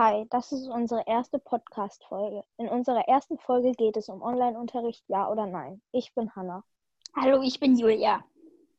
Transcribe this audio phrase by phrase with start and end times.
[0.00, 2.44] Hi, das ist unsere erste Podcast-Folge.
[2.56, 5.82] In unserer ersten Folge geht es um Online-Unterricht, ja oder nein.
[5.90, 6.62] Ich bin Hanna.
[7.16, 8.24] Hallo, ich bin Julia.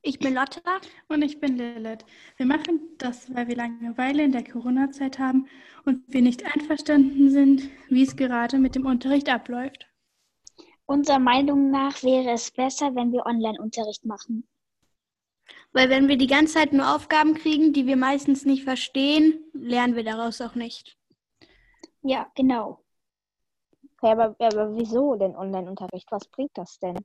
[0.02, 0.62] Ich bin Lotta.
[1.10, 2.06] Und ich bin Lilith.
[2.38, 5.50] Wir machen das, weil wir Langeweile in der Corona-Zeit haben
[5.84, 9.88] und wir nicht einverstanden sind, wie es gerade mit dem Unterricht abläuft.
[10.86, 14.48] Unserer Meinung nach wäre es besser, wenn wir Online-Unterricht machen.
[15.74, 19.98] Weil wenn wir die ganze Zeit nur Aufgaben kriegen, die wir meistens nicht verstehen, lernen
[19.98, 20.99] wir daraus auch nicht.
[22.02, 22.84] Ja, genau.
[23.98, 26.12] Okay, aber, aber wieso denn Online-Unterricht?
[26.12, 26.98] Was bringt das denn?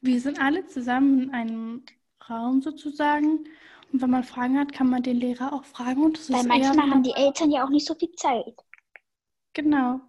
[0.00, 1.84] Wir sind alle zusammen in einem
[2.28, 3.44] Raum sozusagen.
[3.92, 6.04] Und wenn man Fragen hat, kann man den Lehrer auch fragen.
[6.04, 8.54] Und das Weil ist manchmal eher haben die Eltern ja auch nicht so viel Zeit.
[9.54, 10.00] Genau.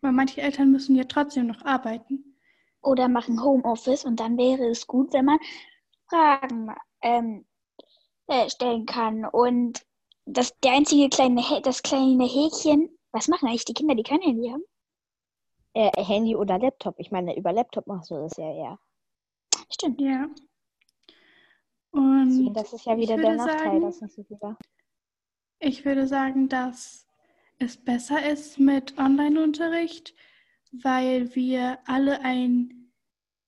[0.00, 2.36] Weil manche Eltern müssen ja trotzdem noch arbeiten.
[2.82, 5.38] Oder machen Homeoffice und dann wäre es gut, wenn man
[6.08, 7.46] Fragen ähm,
[8.26, 9.24] äh, stellen kann.
[9.24, 9.82] Und
[10.24, 14.20] das der einzige kleine Hä- das kleine Häkchen, was machen eigentlich die Kinder, die kein
[14.20, 14.64] Handy haben?
[15.74, 16.94] Äh, Handy oder Laptop?
[16.98, 18.78] Ich meine, über Laptop machst du das ja eher.
[19.70, 20.00] Stimmt.
[20.00, 20.28] Ja.
[21.94, 24.56] Deswegen, Und das ist ja wieder der Nachteil, sagen- dass nicht so
[25.64, 27.06] ich würde sagen, dass
[27.58, 30.12] es besser ist mit Online-Unterricht,
[30.72, 32.92] weil wir alle ein,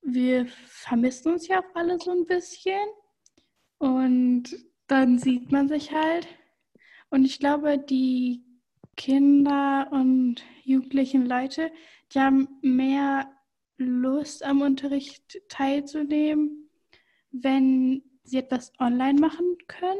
[0.01, 2.87] wir vermissen uns ja auch alle so ein bisschen.
[3.79, 4.43] Und
[4.87, 6.27] dann sieht man sich halt.
[7.09, 8.43] Und ich glaube, die
[8.97, 11.71] Kinder und jugendlichen Leute,
[12.13, 13.29] die haben mehr
[13.77, 16.69] Lust am Unterricht teilzunehmen,
[17.31, 19.99] wenn sie etwas online machen können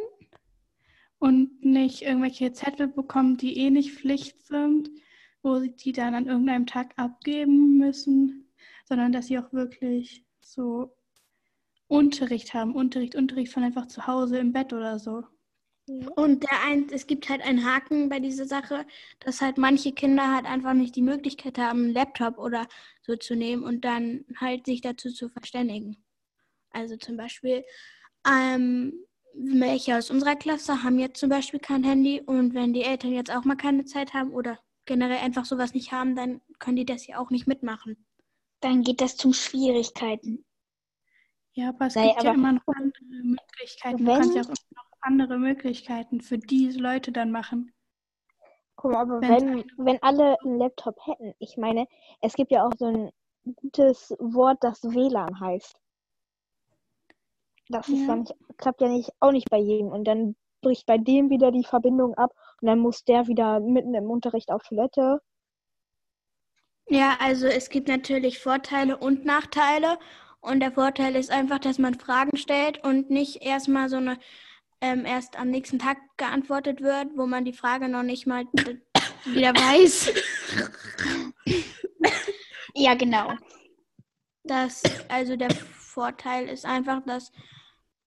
[1.19, 4.89] und nicht irgendwelche Zettel bekommen, die eh nicht Pflicht sind,
[5.41, 8.51] wo sie die dann an irgendeinem Tag abgeben müssen,
[8.85, 10.95] sondern dass sie auch wirklich so
[11.87, 15.23] Unterricht haben, Unterricht, Unterricht von einfach zu Hause im Bett oder so.
[16.15, 18.87] Und der ein, es gibt halt einen Haken bei dieser Sache,
[19.19, 22.67] dass halt manche Kinder halt einfach nicht die Möglichkeit haben, einen Laptop oder
[23.03, 26.03] so zu nehmen und dann halt sich dazu zu verständigen.
[26.71, 27.63] Also zum Beispiel,
[28.27, 28.93] ähm,
[29.35, 33.29] welche aus unserer Klasse haben jetzt zum Beispiel kein Handy und wenn die Eltern jetzt
[33.31, 37.05] auch mal keine Zeit haben oder generell einfach sowas nicht haben, dann können die das
[37.05, 38.05] ja auch nicht mitmachen.
[38.61, 40.45] Dann geht das zu Schwierigkeiten.
[41.53, 44.05] Ja, aber es Naja, gibt ja aber- immer noch andere Möglichkeiten.
[44.05, 47.71] Du kannst ja auch immer noch andere Möglichkeiten für diese Leute dann machen.
[48.75, 51.87] Guck mal, aber wenn, wenn alle einen Laptop hätten, ich meine,
[52.21, 53.09] es gibt ja auch so ein
[53.55, 55.75] gutes Wort, das WLAN heißt.
[57.69, 59.87] Das ja nicht, klappt ja nicht, auch nicht bei jedem.
[59.87, 63.93] Und dann bricht bei dem wieder die Verbindung ab und dann muss der wieder mitten
[63.93, 65.21] im Unterricht auf Toilette.
[66.87, 69.97] Ja, also es gibt natürlich Vorteile und Nachteile.
[70.41, 74.19] Und der Vorteil ist einfach, dass man Fragen stellt und nicht erstmal so eine
[74.85, 78.45] ähm, erst am nächsten Tag geantwortet wird, wo man die Frage noch nicht mal
[79.25, 80.13] wieder weiß.
[82.77, 83.31] Ja, genau.
[84.43, 87.31] Das, also der Vorteil ist einfach, dass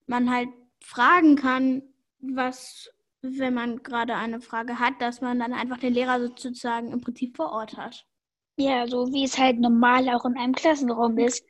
[0.05, 1.81] man halt fragen kann,
[2.19, 2.87] was,
[3.23, 7.35] wenn man gerade eine Frage hat, dass man dann einfach den Lehrer sozusagen im Prinzip
[7.35, 8.05] vor Ort hat.
[8.57, 11.43] Ja, so wie es halt normal auch in einem Klassenraum ist.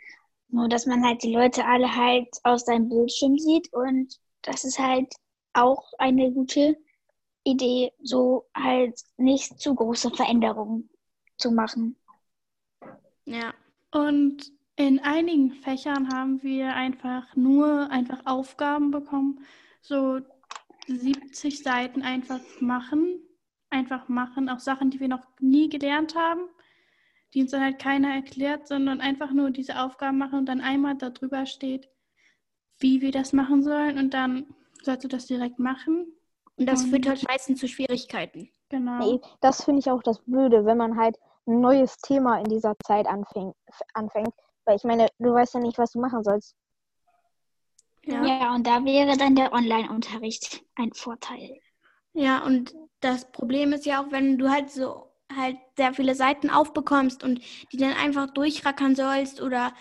[0.47, 4.79] Nur, dass man halt die Leute alle halt aus seinem Bildschirm sieht und das ist
[4.79, 5.13] halt
[5.53, 6.77] auch eine gute
[7.43, 10.89] Idee, so halt nicht zu große Veränderungen
[11.37, 11.95] zu machen.
[13.25, 13.53] Ja.
[13.91, 19.45] Und in einigen Fächern haben wir einfach nur einfach Aufgaben bekommen,
[19.81, 20.21] so
[20.87, 23.19] 70 Seiten einfach machen,
[23.69, 26.41] einfach machen, auch Sachen, die wir noch nie gelernt haben,
[27.33, 30.95] die uns dann halt keiner erklärt, sondern einfach nur diese Aufgaben machen und dann einmal
[30.95, 31.89] darüber steht,
[32.79, 34.45] wie wir das machen sollen und dann
[34.83, 36.13] sollst du das direkt machen.
[36.57, 38.49] Und das Und- führt halt meistens zu Schwierigkeiten.
[38.69, 38.99] Genau.
[38.99, 41.17] Nee, das finde ich auch das Blöde, wenn man halt
[41.47, 43.55] ein neues Thema in dieser Zeit anfängt,
[43.93, 44.29] anfängt.
[44.65, 46.55] Weil ich meine, du weißt ja nicht, was du machen sollst.
[48.05, 48.23] Ja.
[48.25, 51.59] Ja, und da wäre dann der Online-Unterricht ein Vorteil.
[52.13, 56.49] Ja, und das Problem ist ja auch, wenn du halt so halt sehr viele Seiten
[56.49, 57.39] aufbekommst und
[57.71, 59.73] die dann einfach durchrackern sollst oder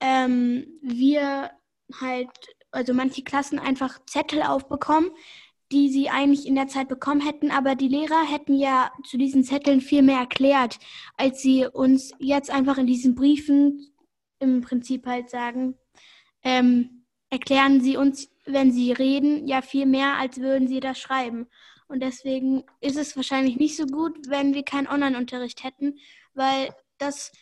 [0.00, 1.50] ähm, wir
[2.00, 2.30] halt,
[2.70, 5.10] also manche Klassen einfach Zettel aufbekommen,
[5.72, 9.42] die sie eigentlich in der Zeit bekommen hätten, aber die Lehrer hätten ja zu diesen
[9.42, 10.78] Zetteln viel mehr erklärt,
[11.16, 13.92] als sie uns jetzt einfach in diesen Briefen
[14.38, 15.76] im Prinzip halt sagen,
[16.44, 21.46] ähm, erklären sie uns, wenn sie reden, ja viel mehr, als würden sie das schreiben.
[21.88, 25.98] Und deswegen ist es wahrscheinlich nicht so gut, wenn wir keinen Online-Unterricht hätten,
[26.34, 27.32] weil das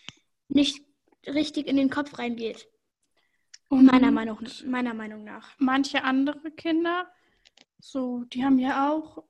[0.49, 0.85] nicht
[1.27, 2.69] richtig in den Kopf reingeht.
[3.71, 5.55] Und Meiner Meinung, meiner Meinung nach.
[5.59, 7.11] manche andere Kinder,
[7.79, 9.25] so, die haben ja auch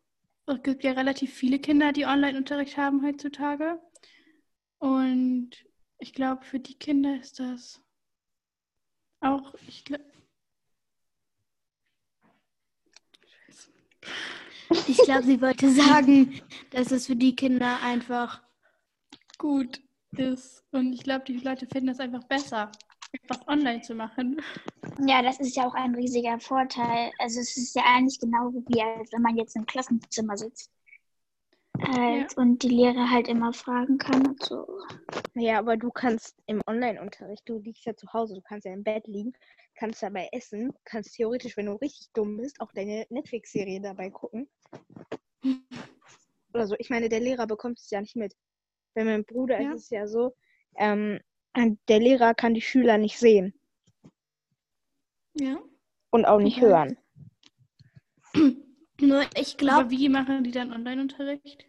[0.47, 3.81] es gibt ja relativ viele Kinder, die Online-Unterricht haben heutzutage.
[4.79, 5.51] Und
[5.99, 7.81] ich glaube, für die Kinder ist das
[9.21, 10.05] auch, ich glaube.
[14.87, 16.41] Ich glaube, sie wollte sagen,
[16.71, 18.43] dass es für die Kinder einfach
[19.37, 19.81] gut
[20.13, 20.65] ist.
[20.71, 22.71] Und ich glaube, die Leute finden es einfach besser,
[23.13, 24.41] etwas online zu machen.
[25.07, 27.11] Ja, das ist ja auch ein riesiger Vorteil.
[27.19, 30.71] Also es ist ja eigentlich genauso wie als wenn man jetzt im Klassenzimmer sitzt.
[31.83, 32.43] Halt, ja.
[32.43, 34.67] Und die Lehrer halt immer fragen kann und so.
[35.35, 38.85] Ja, aber du kannst im Online-Unterricht, du liegst ja zu Hause, du kannst ja im
[38.85, 39.33] Bett liegen,
[39.75, 44.49] kannst dabei essen, kannst theoretisch, wenn du richtig dumm bist, auch deine Netflix-Serie dabei gucken.
[46.53, 46.75] Oder so.
[46.79, 48.37] Ich meine, der Lehrer bekommt es ja nicht mit.
[48.95, 49.73] Bei meinem Bruder ja.
[49.73, 50.35] ist es ja so,
[50.77, 51.21] ähm,
[51.55, 53.55] der Lehrer kann die Schüler nicht sehen.
[55.35, 55.59] Ja.
[56.11, 56.67] Und auch nicht okay.
[56.67, 56.99] hören.
[59.01, 59.91] Nur ich glaube.
[59.91, 61.67] wie machen die dann Online-Unterricht?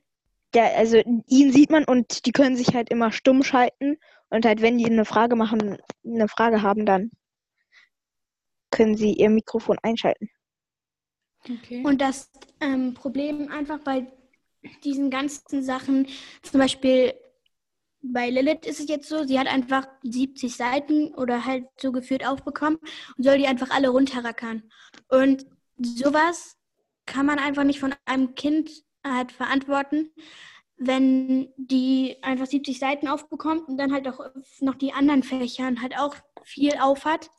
[0.54, 3.98] Ja, also ihn sieht man und die können sich halt immer stumm schalten.
[4.30, 7.12] Und halt, wenn die eine Frage machen, eine Frage haben, dann
[8.69, 10.30] können sie ihr Mikrofon einschalten.
[11.50, 11.83] Okay.
[11.86, 12.30] Und das
[12.60, 14.07] ähm, Problem einfach bei
[14.83, 16.07] diesen ganzen Sachen,
[16.44, 17.13] zum Beispiel
[18.01, 22.25] bei Lilith ist es jetzt so, sie hat einfach 70 Seiten oder halt so geführt
[22.25, 22.77] aufbekommen
[23.18, 24.63] und soll die einfach alle runterrackern.
[25.07, 25.45] Und
[25.77, 26.57] sowas
[27.06, 28.71] kann man einfach nicht von einem Kind
[29.06, 30.12] halt verantworten,
[30.77, 34.19] wenn die einfach 70 Seiten aufbekommt und dann halt auch
[34.62, 37.30] noch die anderen Fächern halt auch viel aufhat,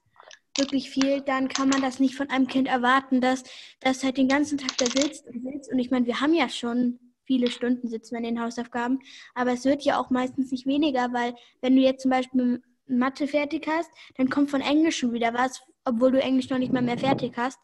[0.57, 3.43] wirklich viel, dann kann man das nicht von einem Kind erwarten, dass
[3.81, 5.73] das halt den ganzen Tag da sitzt und sitzt.
[5.73, 7.01] Und ich meine, wir haben ja schon
[7.33, 8.99] viele Stunden sitzen wir in den Hausaufgaben,
[9.35, 13.27] aber es wird ja auch meistens nicht weniger, weil wenn du jetzt zum Beispiel Mathe
[13.27, 16.83] fertig hast, dann kommt von Englisch schon wieder was, obwohl du Englisch noch nicht mal
[16.83, 17.59] mehr fertig hast.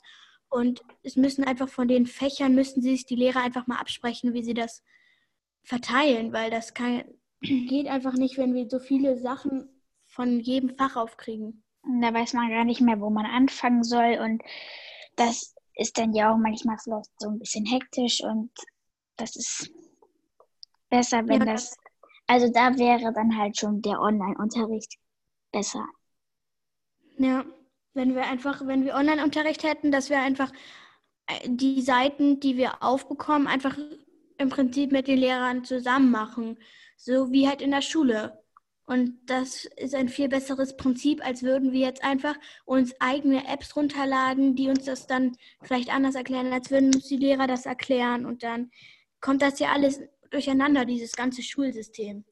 [0.49, 4.43] Und es müssen einfach von den Fächern, müssen sich die Lehrer einfach mal absprechen, wie
[4.43, 4.83] sie das
[5.63, 7.05] verteilen, weil das kann,
[7.43, 9.69] geht einfach nicht, wenn wir so viele Sachen
[10.07, 11.63] von jedem Fach aufkriegen.
[12.01, 14.19] Da weiß man gar nicht mehr, wo man anfangen soll.
[14.23, 14.43] Und
[15.17, 18.51] das ist dann ja auch manchmal vielleicht so ein bisschen hektisch und
[19.19, 19.71] das ist
[20.89, 21.77] besser, wenn ja, das.
[22.27, 24.97] Also da wäre dann halt schon der Online-Unterricht
[25.53, 25.87] besser.
[27.19, 27.45] Ja
[27.99, 30.51] wenn wir einfach, wenn wir Online-Unterricht hätten, dass wir einfach
[31.27, 33.77] äh, die Seiten, die wir aufbekommen, einfach
[34.39, 36.59] im Prinzip mit den Lehrern zusammen machen.
[36.97, 38.43] So wie halt in der Schule.
[38.87, 43.77] Und das ist ein viel besseres Prinzip, als würden wir jetzt einfach uns eigene Apps
[43.77, 48.25] runterladen, die uns das dann vielleicht anders erklären, als würden uns die Lehrer das erklären.
[48.25, 48.71] Und dann
[49.21, 50.01] kommt das ja alles
[50.31, 52.25] durcheinander, dieses ganze Schulsystem.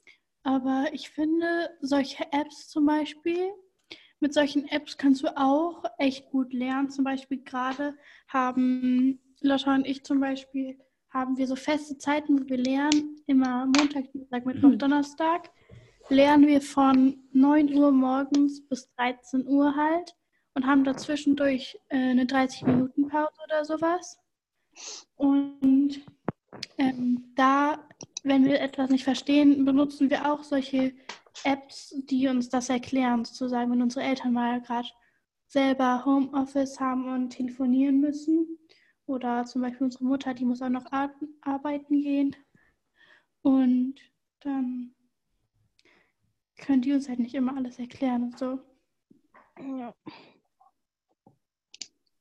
[0.42, 3.50] Aber ich finde, solche Apps zum Beispiel,
[4.20, 6.90] mit solchen Apps kannst du auch echt gut lernen.
[6.90, 7.96] Zum Beispiel gerade
[8.28, 10.78] haben Lotta und ich zum Beispiel
[11.10, 13.20] haben wir so feste Zeiten, wo wir lernen.
[13.26, 14.78] Immer Montag, Dienstag, Mittwoch, mhm.
[14.78, 15.50] Donnerstag
[16.08, 20.14] lernen wir von 9 Uhr morgens bis 13 Uhr halt
[20.54, 24.18] und haben dazwischendurch äh, eine 30-Minuten-Pause oder sowas.
[25.16, 26.04] Und
[26.78, 27.86] ähm, da,
[28.22, 30.94] wenn wir etwas nicht verstehen, benutzen wir auch solche
[31.44, 34.88] Apps, die uns das erklären, sozusagen, wenn unsere Eltern mal gerade
[35.48, 38.58] selber Homeoffice haben und telefonieren müssen.
[39.06, 40.86] Oder zum Beispiel unsere Mutter, die muss auch noch
[41.42, 42.34] arbeiten gehen.
[43.42, 43.94] Und
[44.40, 44.94] dann
[46.56, 48.58] können die uns halt nicht immer alles erklären und so.
[49.58, 49.94] Ja.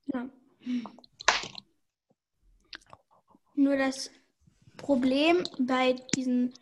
[0.06, 0.30] Ja.
[3.54, 4.10] Nur das
[4.76, 6.54] Problem bei diesen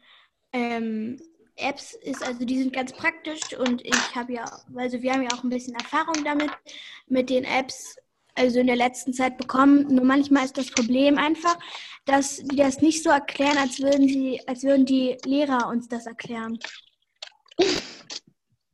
[0.52, 1.20] ähm,
[1.56, 4.44] Apps ist, also die sind ganz praktisch und ich habe ja,
[4.74, 6.50] also wir haben ja auch ein bisschen Erfahrung damit,
[7.06, 7.96] mit den Apps,
[8.34, 9.86] also in der letzten Zeit bekommen.
[9.94, 11.56] Nur manchmal ist das Problem einfach,
[12.06, 16.06] dass die das nicht so erklären, als würden sie, als würden die Lehrer uns das
[16.06, 16.58] erklären.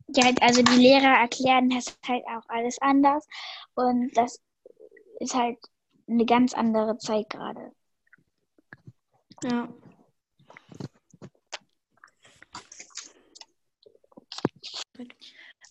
[0.08, 3.26] Ja, also die Lehrer erklären das halt auch alles anders
[3.74, 4.40] und das
[5.20, 5.58] ist halt
[6.08, 7.72] eine ganz andere Zeit gerade.
[9.44, 9.68] Ja.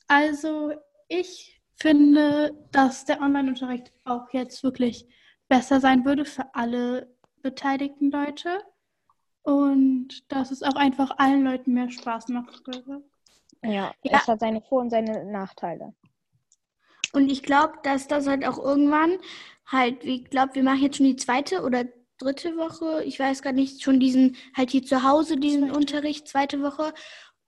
[0.07, 0.73] Also
[1.07, 5.07] ich finde, dass der Online-Unterricht auch jetzt wirklich
[5.47, 8.63] besser sein würde für alle beteiligten Leute
[9.43, 12.61] und dass es auch einfach allen Leuten mehr Spaß macht.
[13.63, 13.93] Ja, ja.
[14.03, 15.93] es hat seine Vor- und seine Nachteile.
[17.13, 19.17] Und ich glaube, dass das halt auch irgendwann
[19.65, 21.85] halt, ich glaube, wir machen jetzt schon die zweite oder
[22.19, 26.61] dritte Woche, ich weiß gar nicht, schon diesen, halt hier zu Hause diesen Unterricht, zweite
[26.61, 26.93] Woche.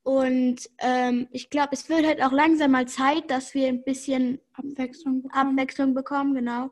[0.04, 4.40] Und ähm, ich glaube, es wird halt auch langsam mal Zeit, dass wir ein bisschen
[4.54, 5.50] Abwechslung bekommen.
[5.50, 6.72] Abwechslung bekommen genau.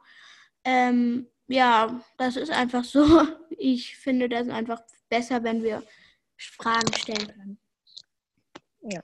[0.63, 3.05] Ähm, ja, das ist einfach so.
[3.61, 5.83] Ich finde das einfach besser, wenn wir
[6.37, 7.59] Fragen stellen können.
[8.83, 9.01] Ja,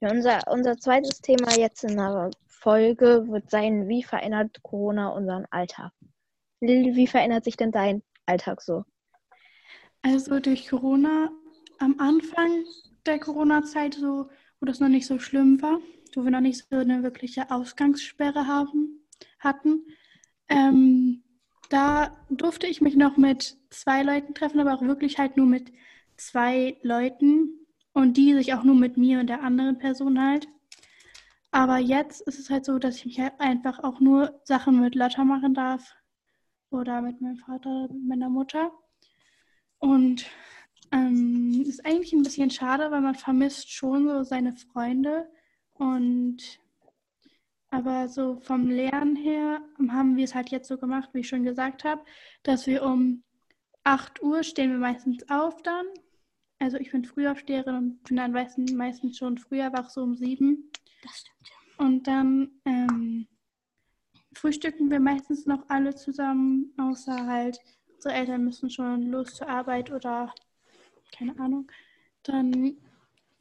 [0.00, 5.90] unser, unser zweites Thema jetzt in der Folge wird sein, wie verändert Corona unseren Alltag?
[6.66, 8.84] Lil, wie verändert sich denn dein Alltag so?
[10.02, 11.30] Also durch Corona
[11.78, 12.64] am Anfang
[13.06, 14.28] der Corona-Zeit, so,
[14.60, 15.78] wo das noch nicht so schlimm war,
[16.14, 19.00] wo wir noch nicht so eine wirkliche Ausgangssperre haben,
[19.38, 19.86] hatten,
[20.48, 21.22] ähm,
[21.70, 25.72] da durfte ich mich noch mit zwei Leuten treffen, aber auch wirklich halt nur mit
[26.16, 30.46] zwei Leuten und die sich auch nur mit mir und der anderen Person halt.
[31.50, 34.94] Aber jetzt ist es halt so, dass ich mich halt einfach auch nur Sachen mit
[34.94, 35.94] Lotta machen darf
[36.74, 38.72] oder mit meinem Vater, mit meiner Mutter.
[39.78, 40.26] Und
[40.92, 45.28] ähm, ist eigentlich ein bisschen schade, weil man vermisst schon so seine Freunde
[45.74, 46.60] und
[47.70, 51.42] aber so vom Lernen her haben wir es halt jetzt so gemacht, wie ich schon
[51.42, 52.04] gesagt habe,
[52.44, 53.24] dass wir um
[53.82, 55.86] 8 Uhr stehen wir meistens auf dann.
[56.60, 60.70] Also ich bin Frühaufsteherin und bin dann meistens, meistens schon früher wach, so um 7.
[61.02, 61.50] Das stimmt.
[61.78, 63.26] Und dann ähm,
[64.34, 67.58] frühstücken wir meistens noch alle zusammen, außer halt
[67.94, 70.34] unsere Eltern müssen schon los zur Arbeit oder
[71.16, 71.70] keine Ahnung.
[72.22, 72.76] Dann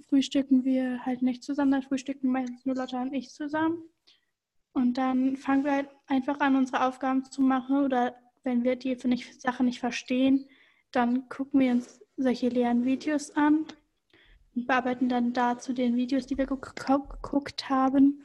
[0.07, 3.83] frühstücken wir halt nicht zusammen, dann frühstücken meistens nur Lotta und ich zusammen.
[4.73, 7.83] Und dann fangen wir halt einfach an, unsere Aufgaben zu machen.
[7.83, 10.47] Oder wenn wir die nicht, Sachen nicht verstehen,
[10.91, 13.65] dann gucken wir uns solche leeren Videos an
[14.55, 18.23] und bearbeiten dann dazu den Videos, die wir geguckt haben,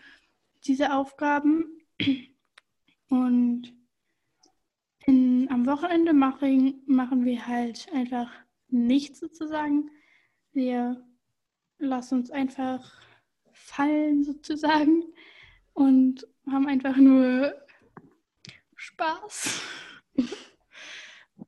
[0.65, 1.65] diese Aufgaben.
[3.09, 3.75] Und
[5.07, 8.31] in, am Wochenende machen, machen wir halt einfach
[8.69, 9.91] nichts sozusagen.
[10.53, 11.03] Wir
[11.79, 13.00] lassen uns einfach
[13.53, 15.05] fallen sozusagen
[15.73, 17.55] und haben einfach nur
[18.77, 19.62] Spaß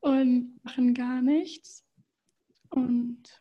[0.01, 1.85] und machen gar nichts.
[2.69, 3.40] Und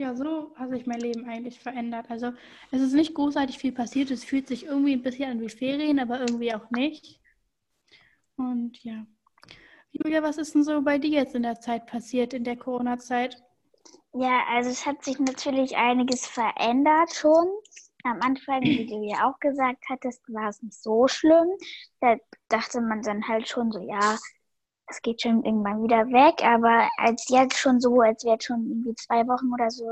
[0.00, 2.06] ja, so hat sich mein Leben eigentlich verändert.
[2.08, 2.32] Also
[2.70, 4.10] es ist nicht großartig viel passiert.
[4.10, 7.20] Es fühlt sich irgendwie ein bisschen an wie Ferien, aber irgendwie auch nicht.
[8.36, 9.04] Und ja.
[9.92, 13.44] Julia, was ist denn so bei dir jetzt in der Zeit passiert, in der Corona-Zeit?
[14.14, 17.46] Ja, also es hat sich natürlich einiges verändert schon
[18.04, 21.48] am Anfang, wie du ja auch gesagt hattest, war es nicht so schlimm.
[22.00, 22.16] Da
[22.48, 24.16] dachte man dann halt schon so, ja,
[24.90, 26.44] es geht schon irgendwann wieder weg.
[26.44, 29.86] Aber als jetzt schon so, als wir jetzt schon irgendwie zwei Wochen oder so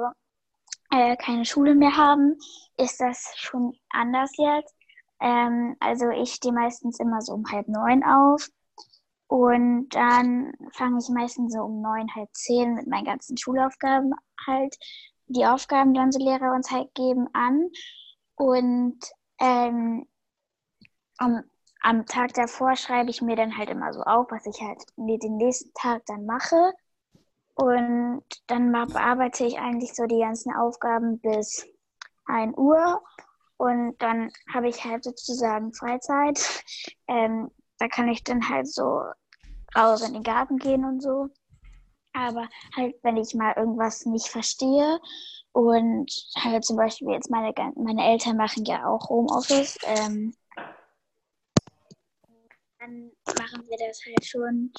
[0.90, 2.37] äh, keine Schule mehr haben,
[2.76, 4.75] ist das schon anders jetzt.
[5.21, 8.49] Ähm, also ich stehe meistens immer so um halb neun auf.
[9.28, 14.12] Und dann fange ich meistens so um neun, halb zehn mit meinen ganzen Schulaufgaben
[14.47, 14.75] halt
[15.26, 17.69] die Aufgaben, die unsere Lehrer uns halt geben, an.
[18.37, 18.99] Und
[19.38, 20.07] ähm,
[21.19, 21.43] am,
[21.81, 25.37] am Tag davor schreibe ich mir dann halt immer so auf, was ich halt den
[25.37, 26.73] nächsten Tag dann mache.
[27.55, 31.67] Und dann bearbeite ich eigentlich so die ganzen Aufgaben bis
[32.27, 33.03] 1 Uhr.
[33.57, 36.39] Und dann habe ich halt sozusagen Freizeit.
[37.11, 39.01] Ähm, da kann ich dann halt so
[39.75, 41.29] raus in den Garten gehen und so.
[42.13, 45.01] Aber halt, wenn ich mal irgendwas nicht verstehe
[45.53, 50.35] und halt zum Beispiel jetzt meine, meine Eltern machen ja auch Homeoffice, ähm,
[52.79, 54.73] dann machen wir das halt schon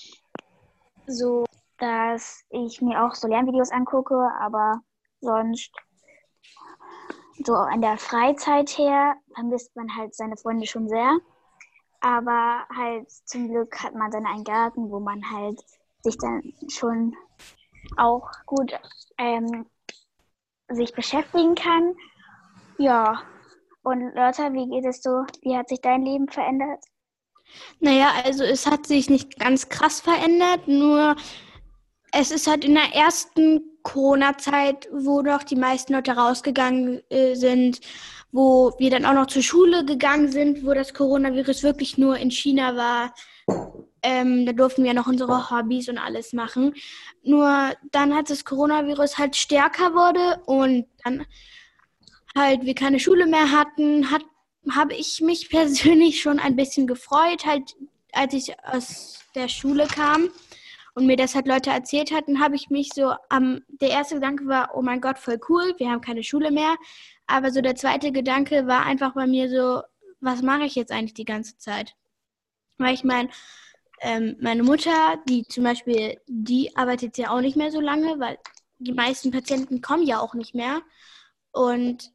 [1.08, 1.44] so,
[1.78, 4.82] dass ich mir auch so Lernvideos angucke, aber
[5.22, 5.72] sonst
[7.44, 11.18] so an der Freizeit her vermisst man halt seine Freunde schon sehr.
[12.02, 15.60] Aber halt zum Glück hat man dann einen Garten, wo man halt
[16.02, 17.16] sich dann schon
[17.98, 18.74] auch gut
[19.18, 19.66] ähm,
[20.70, 21.96] sich beschäftigen kann.
[22.78, 23.24] Ja,
[23.84, 25.26] und Lotta, wie geht es so?
[25.42, 26.84] Wie hat sich dein Leben verändert?
[27.80, 31.16] Naja, also es hat sich nicht ganz krass verändert, nur
[32.12, 37.82] es ist halt in der ersten Corona-Zeit, wo doch die meisten Leute rausgegangen äh, sind,
[38.32, 42.32] wo wir dann auch noch zur Schule gegangen sind, wo das Coronavirus wirklich nur in
[42.32, 43.14] China war.
[44.02, 46.74] Ähm, da durften wir noch unsere Hobbys und alles machen.
[47.24, 51.26] Nur dann, als das Coronavirus halt stärker wurde und dann
[52.36, 54.24] halt wir keine Schule mehr hatten, hat,
[54.76, 57.76] habe ich mich persönlich schon ein bisschen gefreut, halt
[58.12, 60.30] als ich aus der Schule kam
[60.96, 64.16] und mir das halt Leute erzählt hatten, habe ich mich so am, ähm, der erste
[64.16, 66.76] Gedanke war, oh mein Gott, voll cool, wir haben keine Schule mehr.
[67.28, 69.82] Aber so der zweite Gedanke war einfach bei mir so,
[70.20, 71.96] was mache ich jetzt eigentlich die ganze Zeit?
[72.78, 73.30] Weil ich meine,
[74.02, 78.38] ähm, meine Mutter, die zum Beispiel, die arbeitet ja auch nicht mehr so lange, weil
[78.80, 80.82] die meisten Patienten kommen ja auch nicht mehr.
[81.52, 82.12] Und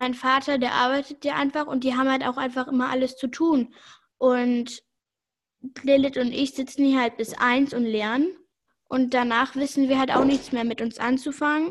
[0.00, 3.28] mein Vater, der arbeitet ja einfach und die haben halt auch einfach immer alles zu
[3.28, 3.74] tun.
[4.18, 4.82] Und
[5.82, 8.36] Lilith und ich sitzen hier halt bis eins und lernen.
[8.88, 11.70] Und danach wissen wir halt auch nichts mehr mit uns anzufangen.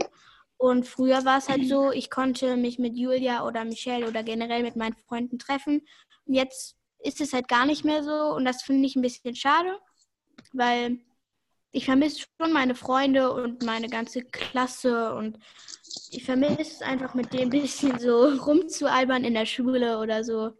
[0.57, 4.63] Und früher war es halt so, ich konnte mich mit Julia oder Michelle oder generell
[4.63, 5.81] mit meinen Freunden treffen.
[6.25, 8.35] Und jetzt ist es halt gar nicht mehr so.
[8.35, 9.79] Und das finde ich ein bisschen schade,
[10.53, 10.99] weil
[11.71, 15.13] ich vermisse schon meine Freunde und meine ganze Klasse.
[15.13, 15.39] Und
[16.11, 20.51] ich vermisse es einfach mit dem bisschen so rumzualbern in der Schule oder so.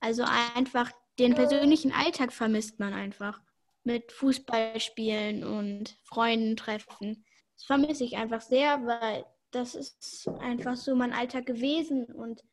[0.00, 0.24] Also
[0.54, 3.40] einfach den persönlichen Alltag vermisst man einfach
[3.82, 7.24] mit Fußballspielen und Freunden treffen.
[7.56, 12.04] Das vermisse ich einfach sehr, weil das ist einfach so mein Alltag gewesen.
[12.04, 12.44] Und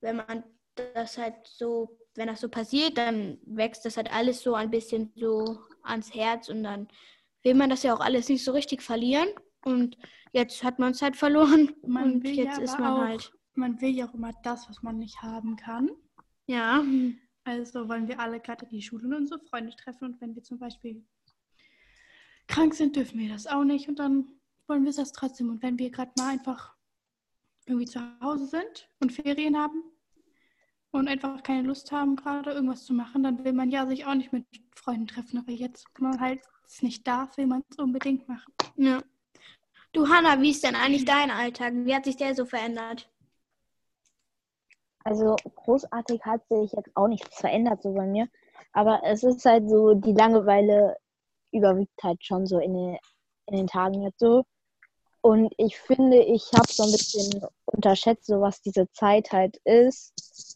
[0.00, 0.44] wenn man
[0.94, 5.12] das halt so, wenn das so passiert, dann wächst das halt alles so ein bisschen
[5.14, 6.88] so ans Herz und dann
[7.42, 9.28] will man das ja auch alles nicht so richtig verlieren.
[9.62, 9.98] Und
[10.32, 11.74] jetzt hat man es halt verloren.
[11.86, 13.32] Man und will jetzt ja ist man auch, halt.
[13.54, 15.90] man will ja auch immer das, was man nicht haben kann.
[16.46, 16.82] Ja.
[17.44, 20.04] Also wollen wir alle gerade in die Schule und unsere Freunde treffen.
[20.04, 21.04] Und wenn wir zum Beispiel
[22.46, 23.88] krank sind, dürfen wir das auch nicht.
[23.88, 24.28] Und dann
[24.66, 25.50] wollen wir das trotzdem.
[25.50, 26.74] Und wenn wir gerade mal einfach
[27.66, 29.82] irgendwie zu Hause sind und Ferien haben
[30.90, 34.14] und einfach keine Lust haben, gerade irgendwas zu machen, dann will man ja sich auch
[34.14, 35.38] nicht mit Freunden treffen.
[35.38, 38.52] Aber jetzt, wo man halt es nicht darf, will man es unbedingt machen.
[38.76, 39.02] ja.
[39.92, 41.72] Du, Hanna, wie ist denn eigentlich dein Alltag?
[41.74, 43.08] Wie hat sich der so verändert?
[45.02, 48.28] Also großartig hat sich jetzt auch nichts verändert so bei mir.
[48.72, 50.96] Aber es ist halt so, die Langeweile
[51.50, 52.98] überwiegt halt schon so in den,
[53.46, 54.44] in den Tagen jetzt so.
[55.22, 60.12] Und ich finde, ich habe so ein bisschen unterschätzt, so was diese Zeit halt ist.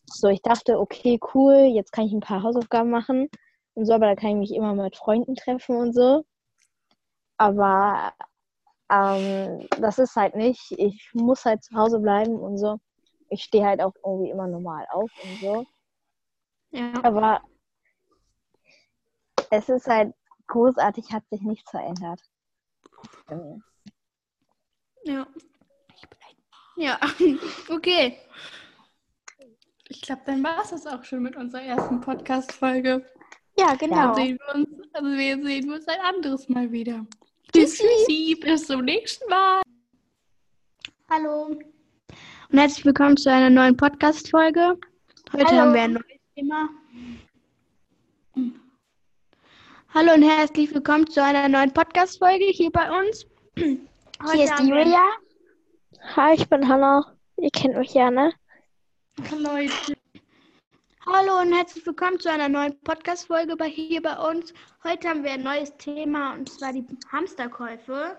[0.07, 3.29] So, ich dachte, okay, cool, jetzt kann ich ein paar Hausaufgaben machen
[3.75, 6.25] und so, aber da kann ich mich immer mit Freunden treffen und so.
[7.37, 8.13] Aber
[8.95, 10.73] ähm, das ist halt nicht.
[10.73, 12.79] Ich muss halt zu Hause bleiben und so.
[13.29, 15.67] Ich stehe halt auch irgendwie immer normal auf und so.
[16.71, 16.93] Ja.
[17.03, 17.41] Aber
[19.51, 20.15] es ist halt
[20.47, 22.21] großartig, hat sich nichts verändert.
[25.05, 25.27] Ja.
[26.77, 26.99] Ja,
[27.71, 28.19] okay.
[29.89, 33.07] Ich glaube, dann war es das auch schon mit unserer ersten Podcast-Folge.
[33.57, 34.15] Ja, Dann genau.
[34.15, 37.07] sehen wir uns, also wir sehen uns ein anderes Mal wieder.
[37.55, 39.63] Tschüss, tschüssi, bis zum nächsten Mal.
[41.09, 41.57] Hallo.
[42.51, 44.77] Und herzlich willkommen zu einer neuen Podcast-Folge.
[45.33, 45.59] Heute Hallo.
[45.59, 46.69] haben wir ein neues Thema.
[49.95, 53.25] Hallo und herzlich willkommen zu einer neuen Podcast-Folge hier bei uns.
[53.57, 55.05] Heute Hier ist die Julia.
[56.17, 57.17] Hi, ich bin Hannah.
[57.37, 58.33] Ihr kennt mich ja, ne?
[59.31, 59.95] Leute.
[61.07, 64.55] Hallo und herzlich willkommen zu einer neuen Podcast-Folge bei hier bei uns.
[64.83, 68.17] Heute haben wir ein neues Thema und zwar die Hamsterkäufe.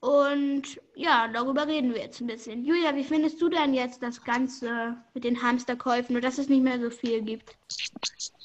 [0.00, 2.66] Und ja, darüber reden wir jetzt ein bisschen.
[2.66, 6.62] Julia, wie findest du denn jetzt das Ganze mit den Hamsterkäufen und dass es nicht
[6.62, 7.56] mehr so viel gibt?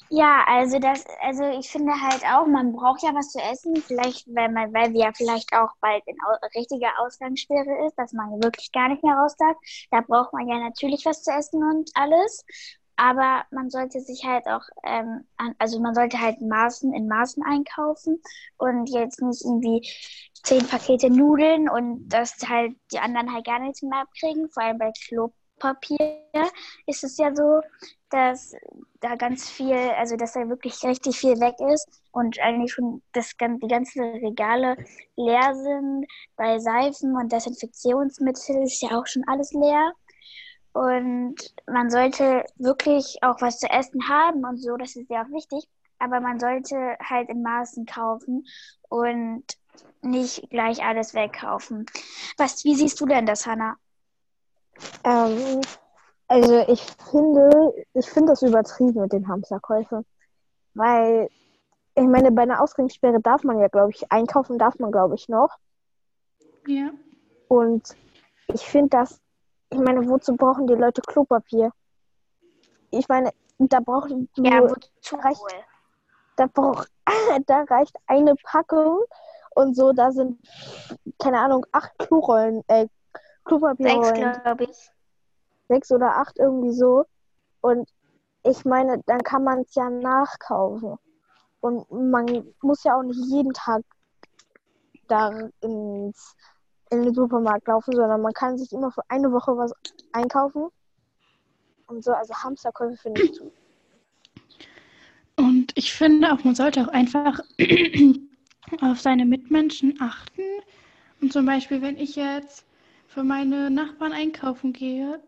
[0.08, 4.26] Ja, also das, also ich finde halt auch, man braucht ja was zu essen, vielleicht,
[4.34, 6.16] weil man, weil wir ja vielleicht auch bald in
[6.56, 9.56] richtiger Ausgangssperre ist, dass man wirklich gar nicht mehr raus darf.
[9.90, 12.44] Da braucht man ja natürlich was zu essen und alles.
[12.96, 15.26] Aber man sollte sich halt auch, ähm,
[15.58, 18.22] also man sollte halt Maßen in Maßen einkaufen
[18.56, 19.88] und jetzt nicht irgendwie
[20.44, 24.48] zehn Pakete Nudeln und dass halt die anderen halt gar nichts mehr abkriegen.
[24.50, 26.20] Vor allem bei Klopapier
[26.86, 27.60] ist es ja so,
[28.10, 28.54] dass
[29.00, 33.32] da ganz viel, also dass da wirklich richtig viel weg ist und eigentlich schon das,
[33.40, 34.76] die ganzen Regale
[35.16, 36.06] leer sind.
[36.36, 39.92] Bei Seifen und Desinfektionsmittel ist ja auch schon alles leer.
[40.74, 41.36] Und
[41.68, 45.68] man sollte wirklich auch was zu essen haben und so, das ist ja auch wichtig.
[46.00, 48.44] Aber man sollte halt in Maßen kaufen
[48.88, 49.44] und
[50.02, 51.86] nicht gleich alles wegkaufen.
[52.36, 53.76] Was, wie siehst du denn das, Hannah?
[55.04, 55.60] Ähm,
[56.26, 60.04] also ich finde, ich finde das übertrieben mit den Hamsterkäufen.
[60.74, 61.28] Weil,
[61.94, 65.28] ich meine, bei einer Ausgangssperre darf man ja, glaube ich, einkaufen darf man, glaube ich,
[65.28, 65.56] noch.
[66.66, 66.90] Ja.
[67.46, 67.94] Und
[68.48, 69.20] ich finde das,
[69.74, 71.70] ich meine, wozu brauchen die Leute Klopapier?
[72.90, 75.64] Ich meine, da brauchen du, Ja, wozu reicht- wohl?
[76.36, 76.88] da braucht,
[77.46, 79.00] da reicht eine Packung
[79.54, 80.38] und so, da sind,
[81.18, 82.90] keine Ahnung, acht Klorollen, äh, Sechs,
[83.44, 84.42] Klopapierrollen.
[84.42, 84.90] glaube ich.
[85.68, 87.04] sechs oder acht irgendwie so.
[87.60, 87.88] Und
[88.42, 90.96] ich meine, dann kann man es ja nachkaufen.
[91.60, 93.82] Und man muss ja auch nicht jeden Tag
[95.08, 96.34] da ins,
[96.90, 99.72] in den Supermarkt laufen, sondern man kann sich immer für eine Woche was
[100.12, 100.68] einkaufen.
[101.86, 103.52] Und so, also Hamsterkäufe finde ich zu.
[105.36, 107.40] Und ich finde auch, man sollte auch einfach
[108.80, 110.42] auf seine Mitmenschen achten.
[111.20, 112.64] Und zum Beispiel, wenn ich jetzt
[113.08, 115.20] für meine Nachbarn einkaufen gehe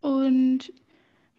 [0.00, 0.72] und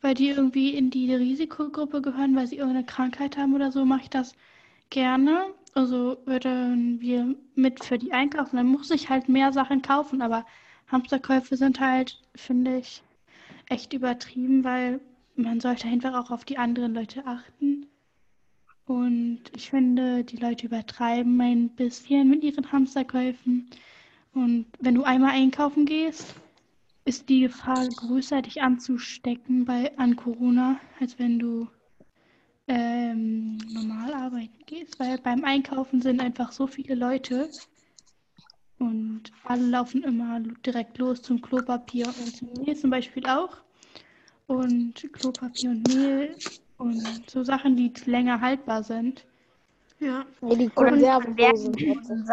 [0.02, 4.04] weil die irgendwie in die Risikogruppe gehören, weil sie irgendeine Krankheit haben oder so, mache
[4.04, 4.34] ich das
[4.90, 5.46] gerne.
[5.74, 8.58] Also würden wir mit für die einkaufen.
[8.58, 10.46] Dann muss ich halt mehr Sachen kaufen, aber
[10.88, 13.04] Hamsterkäufe sind halt, finde ich,
[13.68, 15.00] echt übertrieben, weil
[15.36, 17.86] man sollte einfach auch auf die anderen Leute achten.
[18.86, 23.70] Und ich finde, die Leute übertreiben ein bisschen mit ihren Hamsterkäufen.
[24.34, 26.34] Und wenn du einmal einkaufen gehst,
[27.06, 31.68] ist die Gefahr größer, dich anzustecken bei, an Corona, als wenn du
[32.70, 34.98] ähm, normal arbeiten gehst.
[35.00, 37.50] Weil beim Einkaufen sind einfach so viele Leute
[38.78, 43.58] und alle laufen immer direkt los zum Klopapier und zum Mehl zum Beispiel auch.
[44.48, 46.36] Und Klopapier und Mehl
[46.78, 49.26] und so Sachen, die länger haltbar sind.
[50.00, 50.26] Ja.
[50.42, 52.26] Nee, die Konservendosen.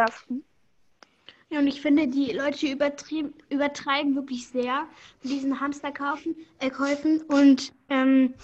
[1.49, 4.87] Ja, und ich finde, die Leute übertrieben, übertreiben wirklich sehr
[5.23, 7.23] mit diesen Hamsterkaufen, äh, Käufen.
[7.23, 8.35] Und, ähm,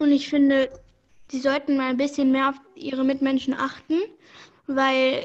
[0.00, 0.70] und ich finde,
[1.30, 3.98] sie sollten mal ein bisschen mehr auf ihre Mitmenschen achten,
[4.66, 5.24] weil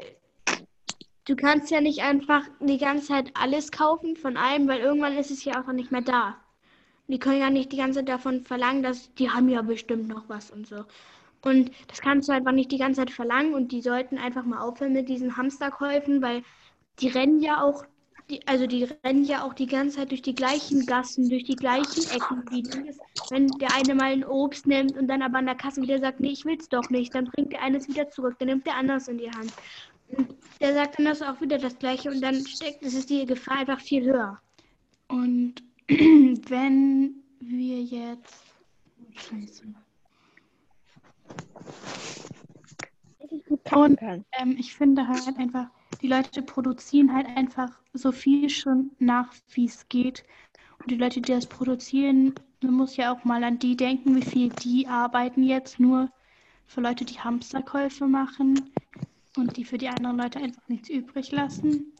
[1.24, 5.30] du kannst ja nicht einfach die ganze Zeit alles kaufen von allem, weil irgendwann ist
[5.30, 6.36] es ja auch nicht mehr da.
[7.08, 10.28] Die können ja nicht die ganze Zeit davon verlangen, dass die haben ja bestimmt noch
[10.28, 10.84] was und so.
[11.42, 14.60] Und das kannst du einfach nicht die ganze Zeit verlangen und die sollten einfach mal
[14.60, 16.42] aufhören mit diesen Hamsterkäufen, weil
[17.00, 17.84] die rennen ja auch,
[18.28, 21.54] die, also die rennen ja auch die ganze Zeit durch die gleichen Gassen, durch die
[21.54, 22.94] gleichen Ecken.
[23.30, 26.20] Wenn der eine mal ein Obst nimmt und dann aber an der Kasse wieder sagt,
[26.20, 28.76] nee, ich will's doch nicht, dann bringt der eine es wieder zurück, dann nimmt der
[28.76, 29.52] anders in die Hand.
[30.08, 33.26] Und der sagt dann das auch wieder das Gleiche und dann steckt, es ist die
[33.26, 34.40] Gefahr einfach viel höher.
[35.08, 35.54] Und
[35.88, 38.42] wenn wir jetzt.
[39.14, 39.64] Scheiße.
[43.72, 43.98] Und.
[44.00, 45.68] Ähm, ich finde halt einfach,
[46.02, 50.24] die Leute produzieren halt einfach so viel schon nach, wie es geht.
[50.80, 54.22] Und die Leute, die das produzieren, man muss ja auch mal an die denken, wie
[54.22, 56.10] viel die arbeiten jetzt nur
[56.66, 58.70] für Leute, die Hamsterkäufe machen
[59.36, 61.92] und die für die anderen Leute einfach nichts übrig lassen.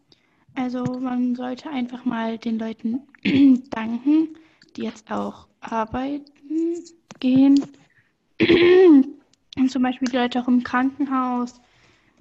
[0.54, 3.02] Also man sollte einfach mal den Leuten
[3.70, 4.36] danken,
[4.74, 6.24] die jetzt auch arbeiten
[7.20, 7.62] gehen.
[9.58, 11.60] Und zum Beispiel die Leute auch im Krankenhaus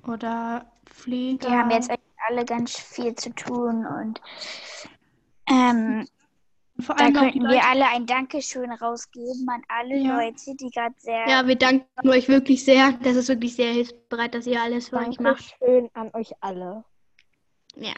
[0.08, 1.48] oder Pfleger.
[1.50, 1.92] Die haben jetzt
[2.28, 4.22] alle ganz viel zu tun und
[5.50, 6.08] ähm,
[6.80, 10.18] vor da allem die könnten Leute, wir alle ein Dankeschön rausgeben an alle Ja.
[10.18, 12.94] Leute, die gerade sehr Ja, wir danken euch wirklich sehr.
[13.04, 15.56] Das ist wirklich sehr hilfsbereit, dass ihr alles für euch macht.
[15.62, 16.84] Dankeschön an euch alle.
[17.76, 17.94] Ja.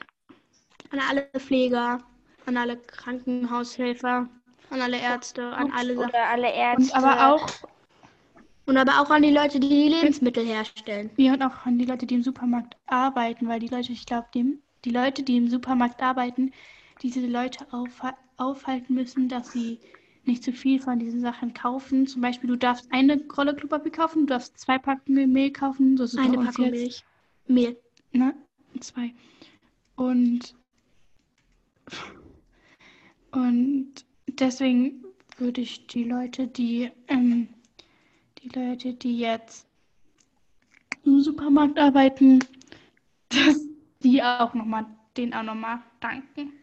[0.92, 2.00] An alle Pfleger,
[2.46, 4.28] an alle Krankenhaushelfer,
[4.70, 6.94] an alle Ärzte, an alle oder alle Ärzte.
[6.96, 7.48] und aber auch,
[8.68, 11.10] Und aber auch an die Leute, die die Lebensmittel herstellen.
[11.16, 14.28] ja, und auch an die Leute, die im Supermarkt arbeiten, weil die Leute, ich glaube,
[14.34, 16.52] die, die Leute, die im Supermarkt arbeiten,
[17.02, 19.80] diese Leute aufha- aufhalten müssen, dass sie
[20.26, 22.08] nicht zu viel von diesen Sachen kaufen.
[22.08, 26.04] Zum Beispiel, du darfst eine Rolle Klopapier kaufen, du darfst zwei Packungen Mehl kaufen, so
[26.04, 26.74] ist Eine Packung jetzt.
[26.74, 27.04] Milch.
[27.48, 27.78] Mehl.
[28.12, 28.36] Ne?
[28.82, 29.14] Zwei.
[29.96, 30.54] Und,
[33.32, 33.94] und
[34.28, 35.06] deswegen
[35.38, 37.48] würde ich die Leute, die, ähm,
[38.42, 39.68] die Leute, die jetzt
[41.04, 42.40] im Supermarkt arbeiten,
[43.30, 43.62] dass
[44.04, 46.54] die auch nochmal, denen auch nochmal danken.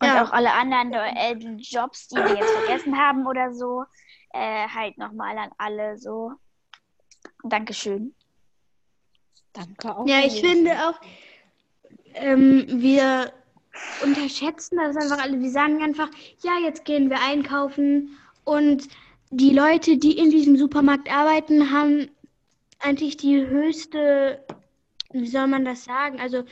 [0.00, 0.24] Und Ja.
[0.24, 3.84] auch alle anderen äh, die Jobs, die wir jetzt vergessen haben oder so,
[4.32, 6.32] äh, halt nochmal an alle so.
[7.42, 8.14] Dankeschön.
[9.52, 10.06] Danke auch.
[10.06, 10.48] Ja, ich jeden.
[10.48, 11.00] finde auch,
[12.14, 13.32] ähm, wir
[14.02, 15.40] unterschätzen das einfach alle.
[15.40, 16.10] Wir sagen einfach,
[16.42, 18.18] ja, jetzt gehen wir einkaufen.
[18.44, 18.88] Und
[19.36, 22.08] die Leute, die in diesem Supermarkt arbeiten, haben
[22.78, 24.44] eigentlich die höchste,
[25.12, 26.20] wie soll man das sagen?
[26.20, 26.44] Also,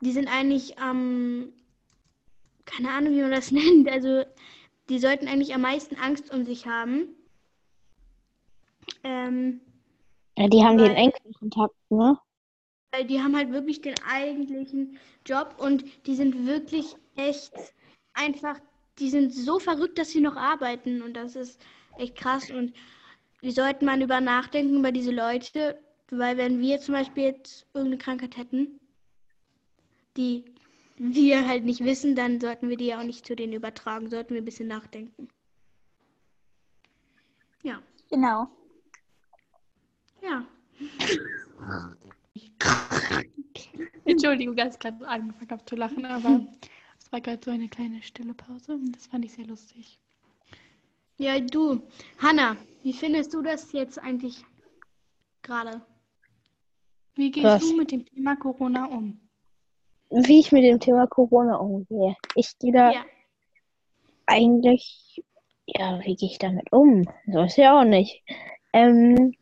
[0.00, 1.52] die sind eigentlich am,
[2.66, 3.88] keine Ahnung, wie man das nennt.
[3.88, 4.24] Also,
[4.88, 7.08] die sollten eigentlich am meisten Angst um sich haben.
[9.02, 9.60] Ähm,
[10.36, 12.18] Ja, die haben den Weil- engsten Kontakt, ne?
[12.92, 17.52] Weil die haben halt wirklich den eigentlichen Job und die sind wirklich echt
[18.12, 18.60] einfach,
[19.00, 21.60] die sind so verrückt, dass sie noch arbeiten und das ist
[21.98, 22.72] echt krass und
[23.40, 25.78] wir sollten mal über nachdenken über diese Leute,
[26.10, 28.80] weil wenn wir zum Beispiel jetzt irgendeine Krankheit hätten,
[30.16, 30.44] die
[30.96, 34.34] wir halt nicht wissen, dann sollten wir die ja auch nicht zu denen übertragen, sollten
[34.34, 35.28] wir ein bisschen nachdenken.
[37.62, 38.48] Ja, Genau.
[40.22, 40.46] ja.
[44.04, 46.46] Entschuldigung, dass ich gerade angefangen habe zu lachen, aber
[46.98, 49.98] es war gerade so eine kleine stille Pause und das fand ich sehr lustig.
[51.16, 51.80] Ja, du,
[52.18, 54.44] Hanna, wie findest du das jetzt eigentlich
[55.42, 55.80] gerade?
[57.14, 57.60] Wie gehst Was?
[57.60, 59.20] du mit dem Thema Corona um?
[60.10, 62.16] Wie ich mit dem Thema Corona umgehe.
[62.34, 63.04] Ich gehe da Ja.
[64.26, 65.22] eigentlich
[65.66, 67.08] Ja, wie gehe ich damit um?
[67.32, 68.22] So ist ja auch nicht.
[68.72, 69.32] Ähm,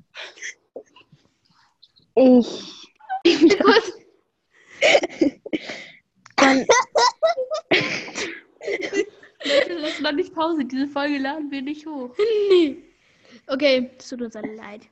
[2.15, 2.47] ich.
[6.37, 6.67] Dann,
[9.45, 10.65] Leute, lass noch nicht Pause.
[10.65, 12.15] Diese Folge laden wir nicht hoch.
[12.51, 12.83] Nee.
[13.47, 14.89] Okay, es tut uns alle leid.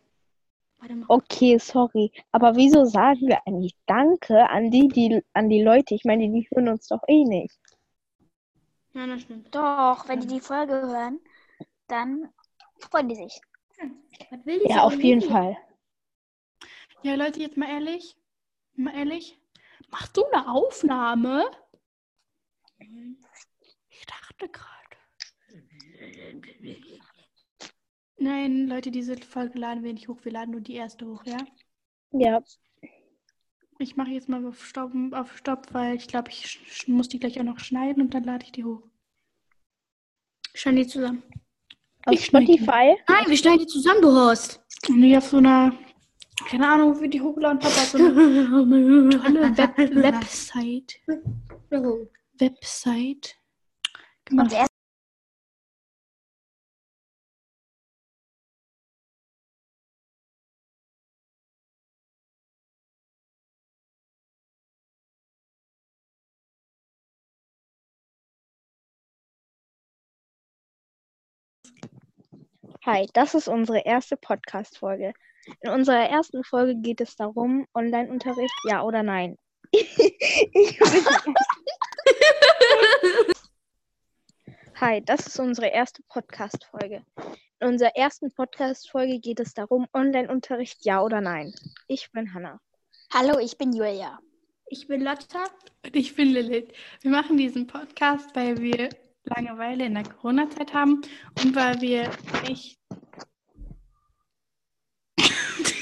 [0.79, 1.05] Warte mal.
[1.09, 2.11] okay, sorry.
[2.33, 5.95] Aber wieso sagen wir eigentlich Danke an die, die, an die Leute?
[5.95, 7.59] Ich meine, die hören uns doch eh nicht.
[8.95, 9.55] Ja, das stimmt.
[9.55, 11.21] Doch, wenn die die Folge hören,
[11.87, 12.29] dann
[12.79, 13.41] freuen die sich.
[14.31, 15.31] Was will die Ja, so auf jeden nicht?
[15.31, 15.57] Fall.
[17.03, 18.17] Ja, Leute, jetzt mal ehrlich.
[18.75, 19.39] Mal ehrlich.
[19.91, 21.45] Machst du eine Aufnahme?
[23.91, 24.80] Ich dachte gerade.
[28.19, 30.19] Nein, Leute, diese Folge laden wir nicht hoch.
[30.23, 31.39] Wir laden nur die erste hoch, ja?
[32.13, 32.43] Ja,
[33.79, 37.41] Ich mache jetzt mal auf Stopp, auf Stopp weil ich glaube, ich muss die gleich
[37.41, 38.83] auch noch schneiden und dann lade ich die hoch.
[40.55, 41.23] Schneiden die zusammen.
[42.05, 42.59] auf Ich schneide die.
[42.59, 42.97] Spotify.
[43.09, 44.63] Nein, wir schneiden die zusammen, du Horst.
[44.89, 45.73] Und ich auf so einer,
[46.47, 51.01] keine Ahnung, wie die hochgeladen habe, so eine tolle Web Website.
[52.39, 53.37] Website
[54.27, 54.53] gemacht.
[54.53, 54.70] Und
[72.93, 75.13] Hi, das ist unsere erste Podcast-Folge.
[75.61, 79.39] In unserer ersten Folge geht es darum, Online-Unterricht, ja oder nein.
[84.81, 87.05] Hi, das ist unsere erste Podcast-Folge.
[87.61, 91.55] In unserer ersten Podcast-Folge geht es darum, Online-Unterricht, ja oder nein.
[91.87, 92.61] Ich bin Hanna.
[93.15, 94.19] Hallo, ich bin Julia.
[94.67, 95.45] Ich bin Lotta.
[95.85, 96.73] Und ich bin Lilith.
[97.03, 98.89] Wir machen diesen Podcast, weil wir
[99.23, 101.03] Langeweile in der Corona-Zeit haben
[101.41, 102.11] und weil wir
[102.49, 102.80] nicht.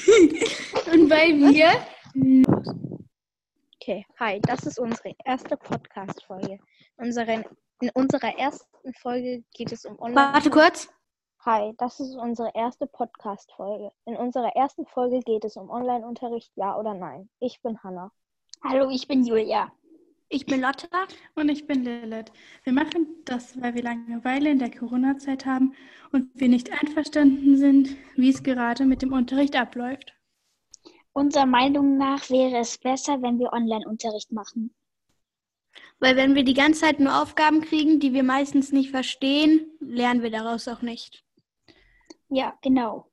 [0.92, 1.68] Und weil wir.
[3.76, 6.58] Okay, hi, das ist unsere erste Podcast-Folge.
[7.80, 10.32] In unserer ersten Folge geht es um Online.
[10.32, 10.88] Warte kurz.
[11.44, 13.92] Hi, das ist unsere erste Podcast-Folge.
[14.06, 17.28] In unserer ersten Folge geht es um Online-Unterricht, ja oder nein.
[17.38, 18.10] Ich bin Hanna.
[18.64, 19.70] Hallo, ich bin Julia.
[20.30, 21.06] Ich bin Lotta.
[21.34, 22.32] Und ich bin Lilith.
[22.64, 25.74] Wir machen das, weil wir Langeweile in der Corona-Zeit haben
[26.12, 30.14] und wir nicht einverstanden sind, wie es gerade mit dem Unterricht abläuft.
[31.12, 34.74] Unserer Meinung nach wäre es besser, wenn wir Online-Unterricht machen.
[35.98, 40.22] Weil wenn wir die ganze Zeit nur Aufgaben kriegen, die wir meistens nicht verstehen, lernen
[40.22, 41.24] wir daraus auch nicht.
[42.28, 43.10] Ja, genau.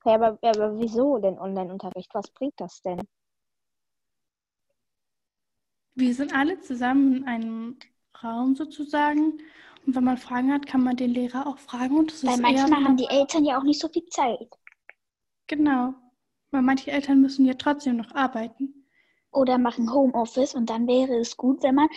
[0.00, 2.14] Okay, aber, aber wieso denn Online-Unterricht?
[2.14, 3.00] Was bringt das denn?
[5.96, 7.78] Wir sind alle zusammen in einem
[8.22, 9.40] Raum sozusagen.
[9.86, 11.96] Und wenn man Fragen hat, kann man den Lehrer auch fragen.
[11.98, 14.50] Und das Weil ist manchmal eher haben die Eltern ja auch nicht so viel Zeit.
[15.46, 15.94] Genau.
[16.50, 18.84] Weil manche Eltern müssen ja trotzdem noch arbeiten.
[19.32, 21.88] Oder machen Homeoffice und dann wäre es gut, wenn man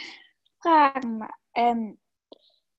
[0.61, 1.99] Fragen ähm,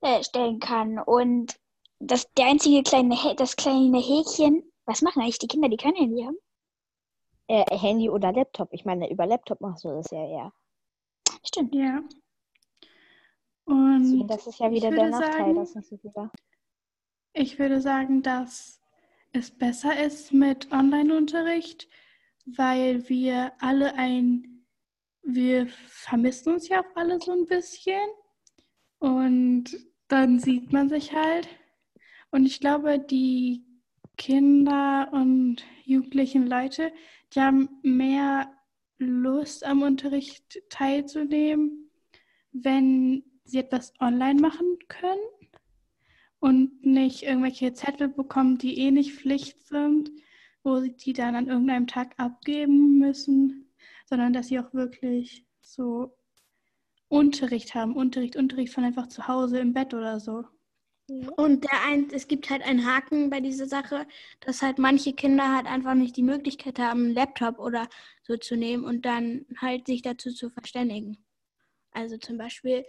[0.03, 0.99] äh, stellen kann.
[0.99, 1.59] Und
[2.01, 5.95] das, der einzige kleine, Hä- das kleine Häkchen, was machen eigentlich die Kinder, die kein
[5.97, 6.39] Handy haben?
[7.47, 8.71] Äh, Handy oder Laptop?
[8.73, 10.53] Ich meine, über Laptop machst du das ja eher.
[11.45, 11.75] Stimmt.
[11.75, 12.03] Ja.
[13.65, 16.11] Und Das ist ja wieder der Nachteil, dass so viel
[17.35, 18.81] Ich würde sagen, dass
[19.33, 21.89] es besser ist mit Online-Unterricht,
[22.47, 24.65] weil wir alle ein,
[25.23, 28.01] wir vermissen uns ja auch alle so ein bisschen
[28.99, 29.65] und
[30.09, 31.49] dann sieht man sich halt.
[32.31, 33.65] Und ich glaube, die
[34.17, 36.93] Kinder und jugendlichen Leute,
[37.35, 38.51] die haben mehr
[38.99, 41.91] Lust am Unterricht teilzunehmen,
[42.53, 45.21] wenn sie etwas online machen können
[46.41, 50.11] und nicht irgendwelche Zettel bekommen, die eh nicht Pflicht sind,
[50.63, 53.73] wo sie die dann an irgendeinem Tag abgeben müssen,
[54.07, 56.17] sondern dass sie auch wirklich so
[57.09, 57.97] Unterricht haben.
[57.97, 60.45] Unterricht, Unterricht von einfach zu Hause im Bett oder so.
[61.37, 64.07] Und der ein, es gibt halt einen Haken bei dieser Sache,
[64.41, 67.89] dass halt manche Kinder halt einfach nicht die Möglichkeit haben, einen Laptop oder
[68.23, 71.25] so zu nehmen und dann halt sich dazu zu verständigen.
[71.93, 72.85] Also zum Beispiel,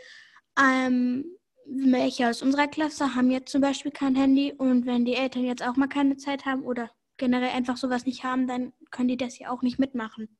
[0.60, 1.26] ähm,
[1.66, 5.64] welche aus unserer Klasse haben jetzt zum Beispiel kein Handy und wenn die Eltern jetzt
[5.64, 9.40] auch mal keine Zeit haben oder generell einfach sowas nicht haben, dann können die das
[9.40, 10.38] ja auch nicht mitmachen.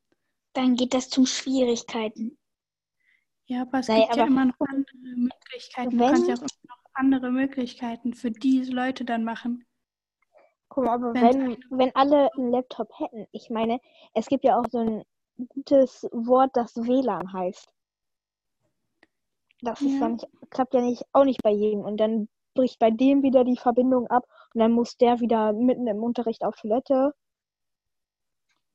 [0.54, 2.38] Dann geht das zum Schwierigkeiten.
[3.46, 5.98] Ja, aber es Naja, gibt ja immer noch andere Möglichkeiten.
[5.98, 9.64] Du kannst ja auch immer noch andere Möglichkeiten für diese Leute dann machen.
[10.68, 13.80] Guck mal, aber wenn, wenn alle einen Laptop hätten, ich meine,
[14.14, 15.02] es gibt ja auch so ein
[15.48, 17.72] gutes Wort, das WLAN heißt.
[19.62, 21.80] Das ja nicht, klappt ja nicht, auch nicht bei jedem.
[21.80, 25.86] Und dann bricht bei dem wieder die Verbindung ab und dann muss der wieder mitten
[25.86, 27.14] im Unterricht auf Toilette.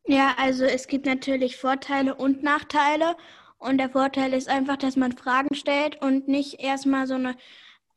[0.07, 3.15] Ja, also es gibt natürlich Vorteile und Nachteile.
[3.57, 7.35] Und der Vorteil ist einfach, dass man Fragen stellt und nicht erstmal so eine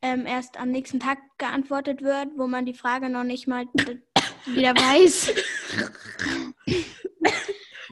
[0.02, 3.66] ähm, erst am nächsten Tag geantwortet wird, wo man die Frage noch nicht mal
[4.46, 5.34] wieder weiß.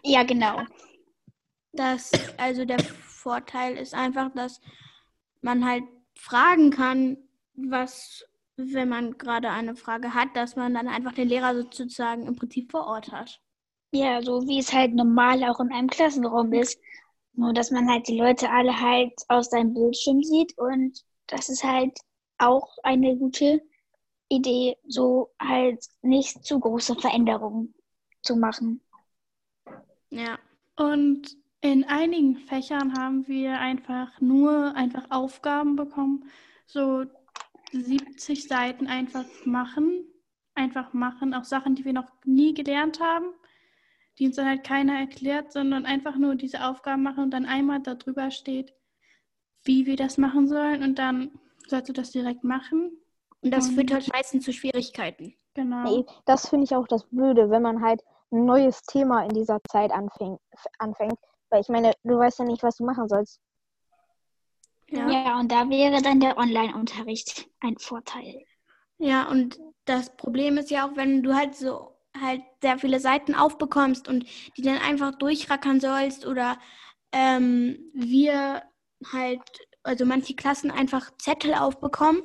[0.09, 0.63] Ja, genau.
[1.73, 4.61] Das, also der Vorteil ist einfach, dass
[5.41, 5.83] man halt
[6.15, 7.17] fragen kann,
[7.55, 8.25] was,
[8.57, 12.71] wenn man gerade eine Frage hat, dass man dann einfach den Lehrer sozusagen im Prinzip
[12.71, 13.41] vor Ort hat.
[13.93, 16.79] Ja, so wie es halt normal auch in einem Klassenraum ist.
[17.33, 21.65] Nur, dass man halt die Leute alle halt aus seinem Bildschirm sieht und das ist
[21.65, 21.99] halt
[22.39, 23.63] auch eine gute
[24.29, 27.75] Idee, so halt nicht zu große Veränderungen
[28.23, 28.81] zu machen.
[30.11, 30.39] Ja.
[30.77, 36.31] Und in einigen Fächern haben wir einfach nur einfach Aufgaben bekommen,
[36.67, 37.05] so
[37.73, 40.05] 70 Seiten einfach machen,
[40.55, 43.27] einfach machen, auch Sachen, die wir noch nie gelernt haben,
[44.19, 47.81] die uns dann halt keiner erklärt, sondern einfach nur diese Aufgaben machen und dann einmal
[47.81, 48.73] darüber steht,
[49.67, 51.31] wie wir das machen sollen und dann
[51.67, 52.99] sollst du das direkt machen.
[53.43, 55.35] Und das Und- führt halt meistens zu Schwierigkeiten.
[55.55, 55.85] Genau.
[55.85, 59.59] Nee, das finde ich auch das Blöde, wenn man halt ein neues Thema in dieser
[59.71, 60.41] Zeit anfängt,
[60.79, 61.19] anfängt.
[61.51, 63.41] Weil ich meine, du weißt ja nicht, was du machen sollst.
[64.89, 65.09] Ja.
[65.11, 68.45] Ja, und da wäre dann der Online-Unterricht ein Vorteil.
[68.99, 73.35] Ja, und das Problem ist ja auch, wenn du halt so halt sehr viele Seiten
[73.35, 74.25] aufbekommst und
[74.57, 76.59] die dann einfach durchrackern sollst oder
[77.13, 78.63] ähm, wir
[79.13, 79.41] halt,
[79.83, 82.23] also manche Klassen einfach Zettel aufbekommen,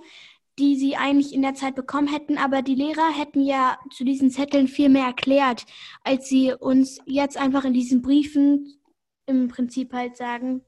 [0.59, 4.29] die sie eigentlich in der Zeit bekommen hätten, aber die Lehrer hätten ja zu diesen
[4.29, 5.65] Zetteln viel mehr erklärt,
[6.03, 8.79] als sie uns jetzt einfach in diesen Briefen
[9.25, 10.61] im Prinzip halt sagen,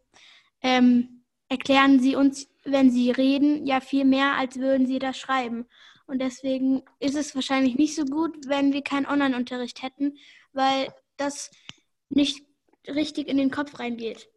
[0.61, 5.65] ähm, erklären sie uns, wenn sie reden, ja viel mehr, als würden sie das schreiben.
[6.07, 10.17] Und deswegen ist es wahrscheinlich nicht so gut, wenn wir keinen Online-Unterricht hätten,
[10.53, 11.51] weil das
[12.09, 12.45] nicht
[12.87, 14.29] richtig in den Kopf reingeht.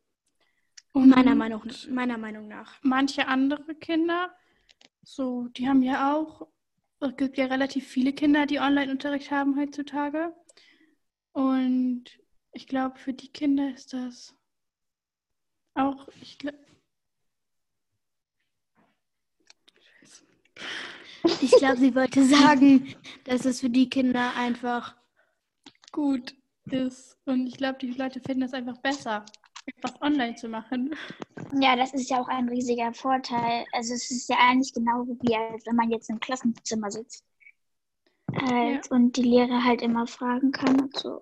[0.96, 2.78] Und Meiner Meinung, meiner Meinung nach.
[2.80, 4.34] manche andere Kinder,
[5.02, 6.48] so, die haben ja auch,
[7.00, 10.34] es gibt ja relativ viele Kinder, die Online-Unterricht haben heutzutage.
[11.32, 12.04] Und
[12.52, 14.34] ich glaube, für die Kinder ist das
[15.74, 16.56] auch, ich glaube,
[21.42, 24.96] Ich glaube, sie wollte sagen, dass es für die Kinder einfach.
[25.92, 26.34] gut
[26.70, 27.18] ist.
[27.26, 29.26] Und ich glaube, die Leute finden es einfach besser,
[29.82, 30.94] was online zu machen.
[31.60, 33.64] Ja, das ist ja auch ein riesiger Vorteil.
[33.72, 37.24] Also es ist ja eigentlich genau wie als wenn man jetzt im Klassenzimmer sitzt.
[38.34, 41.20] Halt, Und die Lehrer halt immer fragen kann und so.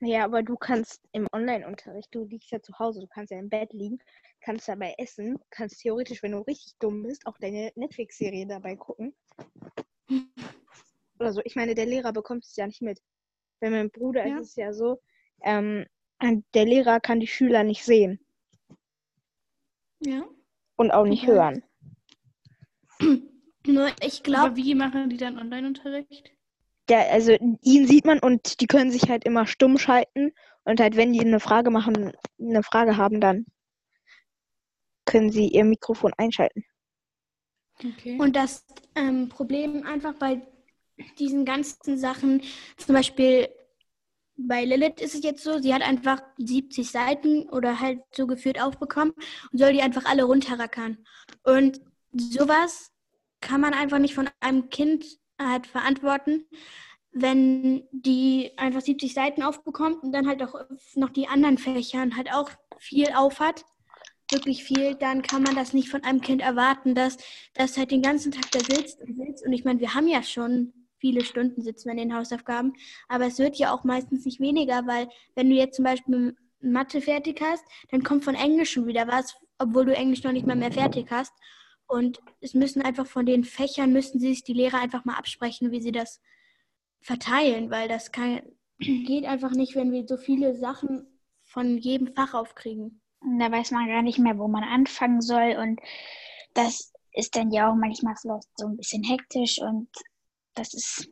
[0.00, 3.48] Naja, aber du kannst im Online-Unterricht, du liegst ja zu Hause, du kannst ja im
[3.48, 3.98] Bett liegen,
[4.40, 9.14] kannst dabei essen, kannst theoretisch, wenn du richtig dumm bist, auch deine Netflix-Serie dabei gucken.
[11.18, 11.40] Oder so.
[11.44, 13.02] Ich meine, der Lehrer bekommt es ja nicht mit.
[13.60, 14.38] Bei meinem Bruder Ja.
[14.38, 15.00] ist es ja so,
[15.42, 15.84] ähm,
[16.20, 18.20] der Lehrer kann die Schüler nicht sehen
[20.00, 20.24] Ja.
[20.76, 21.32] und auch nicht Okay.
[21.32, 21.62] hören.
[23.66, 26.32] Nur ich glaube, Aber wie machen die dann Online-Unterricht?
[26.90, 30.32] Ja, also ihn sieht man und die können sich halt immer stumm schalten
[30.64, 33.46] und halt, wenn die eine Frage machen, eine Frage haben, dann
[35.04, 36.64] können sie ihr Mikrofon einschalten.
[37.78, 38.18] Okay.
[38.18, 40.40] Und das ähm, Problem einfach bei
[41.18, 42.42] diesen ganzen Sachen,
[42.76, 43.48] zum Beispiel
[44.38, 48.60] bei Lilith ist es jetzt so, sie hat einfach 70 Seiten oder halt so geführt
[48.60, 49.12] aufbekommen
[49.52, 50.98] und soll die einfach alle runterrackern.
[51.42, 51.80] Und
[52.12, 52.92] sowas
[53.40, 55.04] kann man einfach nicht von einem Kind
[55.40, 56.46] halt verantworten,
[57.10, 60.54] wenn die einfach 70 Seiten aufbekommt und dann halt auch
[60.94, 63.64] noch die anderen Fächern halt auch viel aufhat
[64.30, 67.16] wirklich viel, dann kann man das nicht von einem Kind erwarten, dass
[67.54, 69.44] das halt den ganzen Tag da sitzt und sitzt.
[69.44, 72.74] Und ich meine, wir haben ja schon viele Stunden sitzen wir in den Hausaufgaben,
[73.08, 77.00] aber es wird ja auch meistens nicht weniger, weil wenn du jetzt zum Beispiel Mathe
[77.00, 80.56] fertig hast, dann kommt von Englisch schon wieder was, obwohl du Englisch noch nicht mal
[80.56, 81.32] mehr fertig hast.
[81.86, 85.80] Und es müssen einfach von den Fächern, müssten sich die Lehrer einfach mal absprechen, wie
[85.80, 86.20] sie das
[87.00, 88.42] verteilen, weil das kann,
[88.78, 91.06] geht einfach nicht, wenn wir so viele Sachen
[91.44, 93.00] von jedem Fach aufkriegen.
[93.38, 95.56] Da weiß man gar nicht mehr, wo man anfangen soll.
[95.60, 95.80] Und
[96.54, 99.88] das ist dann ja auch manchmal so ein bisschen hektisch und
[100.58, 101.08] das ist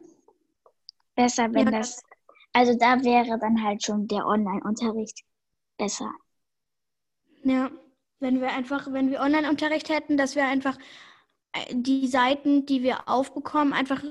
[1.14, 1.78] besser, wenn Ja.
[1.78, 2.02] das.
[2.52, 5.22] Also da wäre dann halt schon der Online-Unterricht
[5.76, 6.10] besser.
[7.44, 7.70] Ja,
[8.18, 10.78] wenn wir einfach, wenn wir Online-Unterricht hätten, dass wir einfach
[11.52, 14.02] äh, die Seiten, die wir aufbekommen, einfach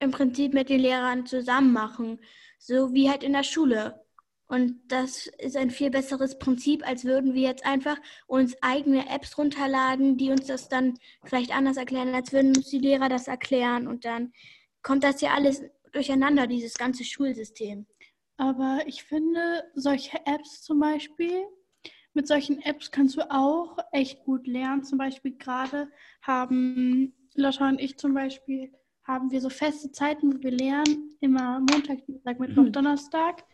[0.00, 2.18] im Prinzip mit den Lehrern zusammen machen.
[2.58, 4.02] So wie halt in der Schule.
[4.46, 9.38] Und das ist ein viel besseres Prinzip, als würden wir jetzt einfach uns eigene Apps
[9.38, 13.86] runterladen, die uns das dann vielleicht anders erklären, als würden uns die Lehrer das erklären.
[13.86, 14.32] Und dann
[14.82, 15.62] kommt das ja alles
[15.92, 17.86] durcheinander, dieses ganze Schulsystem.
[18.36, 21.44] Aber ich finde, solche Apps zum Beispiel,
[22.14, 24.84] mit solchen Apps kannst du auch echt gut lernen.
[24.84, 25.90] Zum Beispiel gerade
[26.22, 28.72] haben Lotta und ich zum Beispiel,
[29.04, 31.16] haben wir so feste Zeiten, wo wir lernen.
[31.20, 32.72] Immer Montag, Dienstag, Mittwoch, mhm.
[32.72, 33.44] Donnerstag.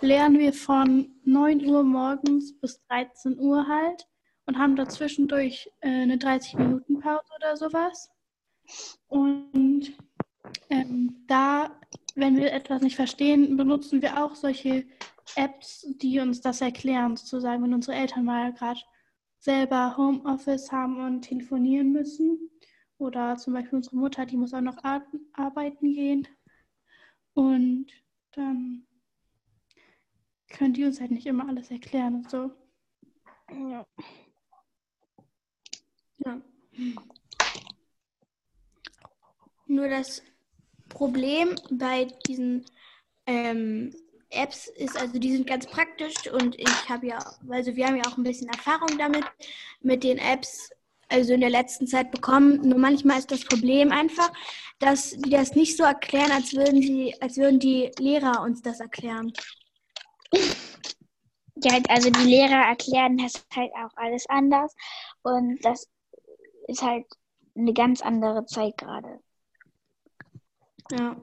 [0.00, 4.06] Lernen wir von 9 Uhr morgens bis 13 Uhr halt
[4.46, 8.10] und haben dazwischendurch äh, eine 30-Minuten-Pause oder sowas.
[9.08, 9.92] Und
[10.68, 11.80] ähm, da,
[12.14, 14.86] wenn wir etwas nicht verstehen, benutzen wir auch solche
[15.36, 18.80] Apps, die uns das erklären, sozusagen, wenn unsere Eltern mal gerade
[19.38, 22.50] selber Homeoffice haben und telefonieren müssen.
[22.98, 26.28] Oder zum Beispiel unsere Mutter, die muss auch noch ar arbeiten gehen.
[27.32, 27.86] Und
[28.32, 28.86] dann
[30.48, 32.50] können die uns halt nicht immer alles erklären und so.
[33.50, 33.86] Ja.
[36.18, 36.40] Ja.
[39.66, 40.22] Nur das
[40.90, 42.66] Problem bei diesen
[43.26, 43.94] ähm,
[44.30, 47.18] Apps ist, also die sind ganz praktisch und ich habe ja,
[47.48, 49.24] also wir haben ja auch ein bisschen Erfahrung damit,
[49.80, 50.70] mit den Apps,
[51.08, 52.60] also in der letzten Zeit bekommen.
[52.68, 54.30] Nur manchmal ist das Problem einfach,
[54.78, 58.80] dass die das nicht so erklären, als würden sie, als würden die Lehrer uns das
[58.80, 59.32] erklären.
[61.56, 64.74] Ja, also die Lehrer erklären das halt auch alles anders
[65.22, 65.88] und das
[66.68, 67.04] ist halt
[67.56, 69.20] eine ganz andere Zeit gerade.
[70.90, 71.16] Ja.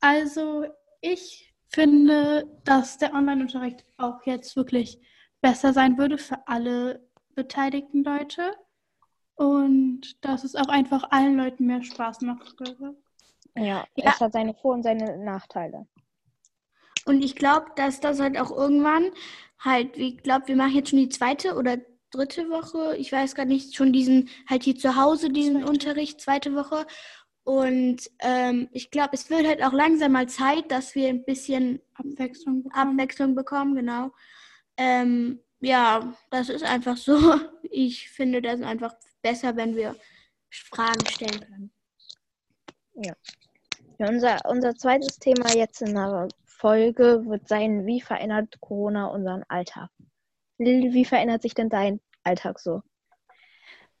[0.00, 0.66] Also
[1.00, 5.00] ich finde, dass der Online-Unterricht auch jetzt wirklich
[5.40, 8.54] besser sein würde für alle beteiligten Leute
[9.34, 12.96] und dass es auch einfach allen Leuten mehr Spaß machen würde.
[13.56, 14.12] Ja, ja.
[14.12, 15.86] es hat seine Vor- und seine Nachteile.
[17.06, 19.10] Und ich glaube, dass das halt auch irgendwann
[19.58, 21.78] halt, ich glaube, wir machen jetzt schon die zweite oder
[22.16, 25.68] dritte Woche, ich weiß gar nicht, schon diesen, halt hier zu Hause diesen zweite.
[25.68, 26.86] Unterricht, zweite Woche.
[27.44, 31.80] Und ähm, ich glaube, es wird halt auch langsam mal Zeit, dass wir ein bisschen
[31.94, 32.88] Abwechslung bekommen.
[32.88, 34.12] Abwechslung bekommen, genau.
[34.76, 37.18] Ähm, ja, das ist einfach so.
[37.76, 39.96] Ich finde das einfach besser, wenn wir
[40.48, 41.72] Fragen stellen können.
[42.94, 43.14] Ja.
[43.98, 49.42] ja unser, unser zweites Thema jetzt in der Folge wird sein, wie verändert Corona unseren
[49.48, 49.90] Alltag?
[50.58, 52.82] Wie verändert sich denn dein Alltag so?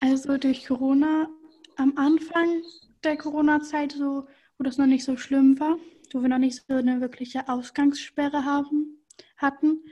[0.00, 1.28] Also durch Corona
[1.76, 2.62] am Anfang
[3.02, 4.26] der Corona-Zeit, so,
[4.58, 5.76] wo das noch nicht so schlimm war,
[6.12, 9.02] wo wir noch nicht so eine wirkliche Ausgangssperre haben,
[9.36, 9.82] hatten,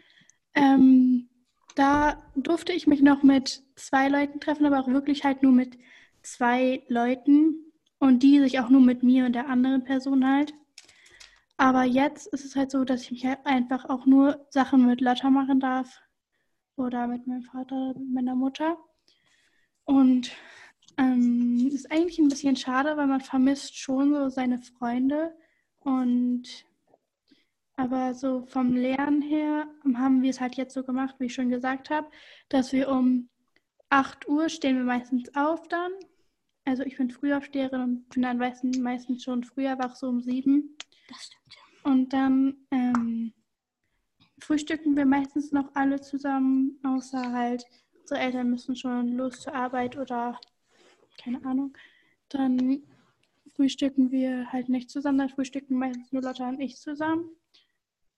[0.54, 1.28] ähm,
[1.74, 5.78] da durfte ich mich noch mit zwei Leuten treffen, aber auch wirklich halt nur mit
[6.22, 10.52] zwei Leuten und die sich auch nur mit mir und der anderen Person halt.
[11.56, 15.00] Aber jetzt ist es halt so, dass ich mich halt einfach auch nur Sachen mit
[15.00, 16.02] Lotta machen darf
[16.76, 18.76] oder mit meinem Vater, mit meiner Mutter.
[19.84, 20.32] Und
[20.98, 25.34] ähm, ist eigentlich ein bisschen schade, weil man vermisst schon so seine Freunde.
[25.80, 26.64] Und
[27.76, 31.48] aber so vom Lernen her haben wir es halt jetzt so gemacht, wie ich schon
[31.48, 32.08] gesagt habe,
[32.48, 33.28] dass wir um
[33.88, 35.92] 8 Uhr stehen wir meistens auf dann.
[36.64, 40.76] Also ich bin Frühaufsteherin und bin dann meistens, meistens schon früher wach, so um 7.
[41.08, 41.56] Das stimmt.
[41.82, 43.32] Und dann ähm,
[44.42, 47.64] frühstücken wir meistens noch alle zusammen, außer halt
[48.00, 50.38] unsere Eltern müssen schon los zur Arbeit oder
[51.22, 51.76] keine Ahnung.
[52.28, 52.82] Dann
[53.54, 57.30] frühstücken wir halt nicht zusammen, dann frühstücken meistens nur Lotta und ich zusammen.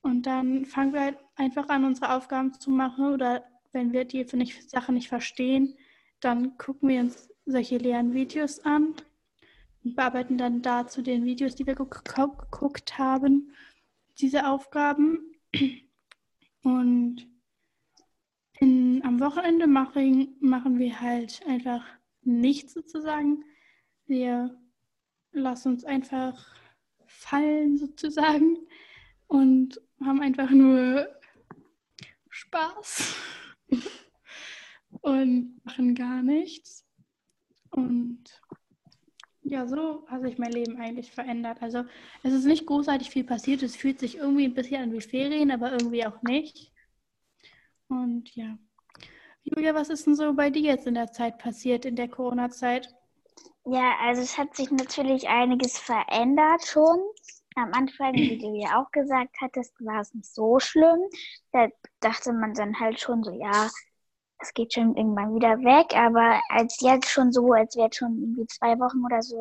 [0.01, 4.25] Und dann fangen wir halt einfach an, unsere Aufgaben zu machen oder wenn wir die
[4.35, 5.77] nicht, Sachen nicht verstehen,
[6.20, 8.95] dann gucken wir uns solche leeren Videos an
[9.83, 13.53] und bearbeiten dann dazu den Videos, die wir geguckt haben,
[14.18, 15.35] diese Aufgaben.
[16.65, 17.29] Und
[18.59, 21.85] in, am Wochenende machen, machen wir halt einfach
[22.23, 23.45] nichts sozusagen.
[24.07, 24.59] Wir
[25.33, 26.57] lassen uns einfach
[27.07, 28.57] fallen sozusagen
[29.27, 31.07] und haben einfach nur
[32.31, 33.15] Spaß
[35.03, 36.87] und machen gar nichts.
[37.73, 38.41] Und
[39.45, 41.59] ja, so hat sich mein Leben eigentlich verändert.
[41.61, 41.84] Also
[42.22, 43.62] es ist nicht großartig viel passiert.
[43.62, 46.72] Es fühlt sich irgendwie ein bisschen an wie Ferien, aber irgendwie auch nicht.
[47.88, 48.57] Und ja.
[49.42, 52.95] Julia, was ist denn so bei dir jetzt in der Zeit passiert, in der Corona-Zeit?
[53.66, 56.99] Ja, also es hat sich natürlich einiges verändert schon.
[57.57, 61.01] Am Anfang, wie du ja auch gesagt hattest, war es nicht so schlimm.
[61.53, 61.68] Da
[62.01, 63.68] dachte man dann halt schon so, ja,
[64.45, 68.18] es geht schon irgendwann wieder weg, aber als jetzt schon so, als wäre es schon
[68.20, 69.38] irgendwie zwei Wochen oder so,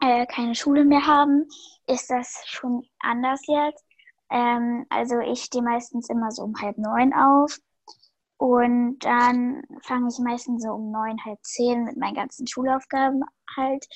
[0.00, 1.46] äh, keine Schule mehr haben,
[1.86, 3.84] ist das schon anders jetzt.
[4.30, 7.58] Ähm, also ich stehe meistens immer so um halb neun auf
[8.36, 13.22] und dann fange ich meistens so um neun, halb zehn mit meinen ganzen Schulaufgaben
[13.56, 13.86] halt,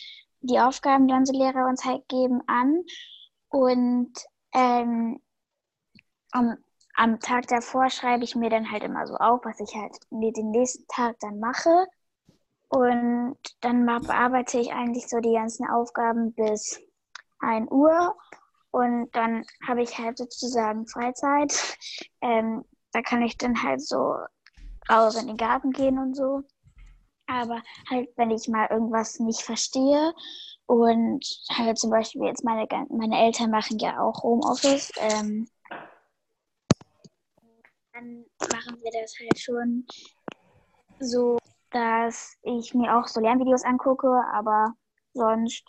[0.40, 2.82] die Aufgaben, die unsere Lehrer uns halt geben, an.
[3.48, 4.12] Und
[4.52, 5.20] ähm,
[6.32, 6.58] am,
[6.94, 10.50] am Tag davor schreibe ich mir dann halt immer so auf, was ich halt den
[10.50, 11.86] nächsten Tag dann mache.
[12.68, 16.80] Und dann bearbeite ich eigentlich so die ganzen Aufgaben bis
[17.40, 18.16] 1 Uhr.
[18.70, 21.52] Und dann habe ich halt sozusagen Freizeit.
[22.20, 24.16] Ähm, da kann ich dann halt so
[24.90, 26.42] raus in den Garten gehen und so.
[27.26, 30.14] Aber halt, wenn ich mal irgendwas nicht verstehe
[30.64, 31.20] und
[31.50, 35.48] halt zum Beispiel jetzt meine, meine Eltern machen ja auch Homeoffice, ähm,
[37.94, 39.86] dann machen wir das halt schon
[40.98, 41.38] so,
[41.70, 44.74] dass ich mir auch so Lernvideos angucke, aber
[45.12, 45.64] sonst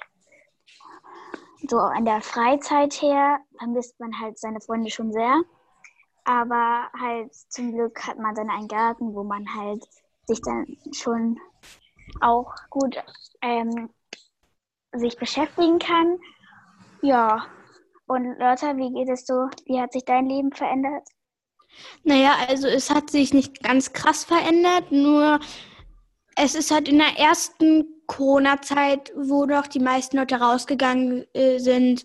[1.70, 5.42] so an der Freizeit her vermisst man halt seine Freunde schon sehr.
[6.24, 9.84] Aber halt zum Glück hat man dann einen Garten, wo man halt
[10.26, 11.40] sich dann schon
[12.22, 12.98] auch gut
[13.42, 13.90] ähm,
[14.94, 16.20] sich beschäftigen kann.
[17.02, 17.46] Ja.
[18.08, 19.50] Und Lotta, wie geht es so?
[19.66, 21.08] Wie hat sich dein Leben verändert?
[22.04, 25.40] Naja, also es hat sich nicht ganz krass verändert, nur
[26.36, 32.04] es ist halt in der ersten Corona-Zeit, wo doch die meisten Leute rausgegangen äh, sind,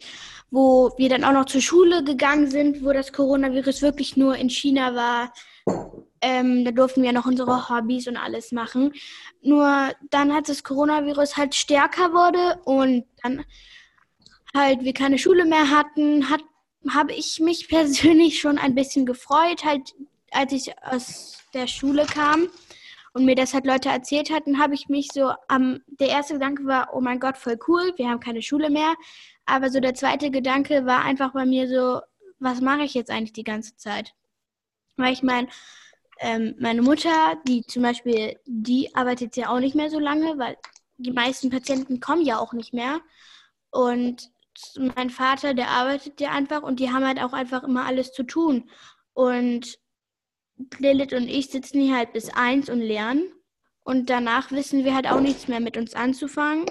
[0.51, 4.49] wo wir dann auch noch zur Schule gegangen sind, wo das Coronavirus wirklich nur in
[4.49, 5.33] China war.
[6.23, 8.93] Ähm, da durften wir noch unsere Hobbys und alles machen.
[9.43, 13.45] Nur dann, als das Coronavirus halt stärker wurde und dann
[14.55, 16.43] halt wir keine Schule mehr hatten, hat,
[16.89, 19.95] habe ich mich persönlich schon ein bisschen gefreut, halt
[20.33, 22.49] als ich aus der Schule kam
[23.13, 26.65] und mir das halt Leute erzählt hatten, habe ich mich so am, der erste Gedanke
[26.67, 28.95] war, oh mein Gott, voll cool, wir haben keine Schule mehr.
[29.47, 32.01] Aber so der zweite Gedanke war einfach bei mir so,
[32.39, 34.15] was mache ich jetzt eigentlich die ganze Zeit?
[34.97, 35.49] Weil ich meine,
[36.21, 40.57] ähm, meine Mutter, die zum Beispiel, die arbeitet ja auch nicht mehr so lange, weil
[40.99, 43.01] die meisten Patienten kommen ja auch nicht mehr.
[43.71, 44.31] Und
[44.97, 48.23] mein Vater, der arbeitet ja einfach und die haben halt auch einfach immer alles zu
[48.23, 48.71] tun.
[49.13, 49.79] Und
[50.79, 53.33] Lilith und ich sitzen hier halt bis eins und lernen.
[53.83, 56.67] Und danach wissen wir halt auch nichts mehr mit uns anzufangen.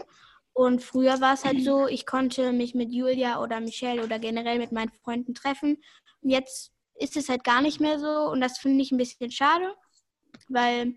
[0.54, 4.58] Und früher war es halt so, ich konnte mich mit Julia oder Michelle oder generell
[4.58, 5.82] mit meinen Freunden treffen.
[6.22, 8.30] Und jetzt ist es halt gar nicht mehr so.
[8.30, 9.74] Und das finde ich ein bisschen schade,
[10.50, 10.96] weil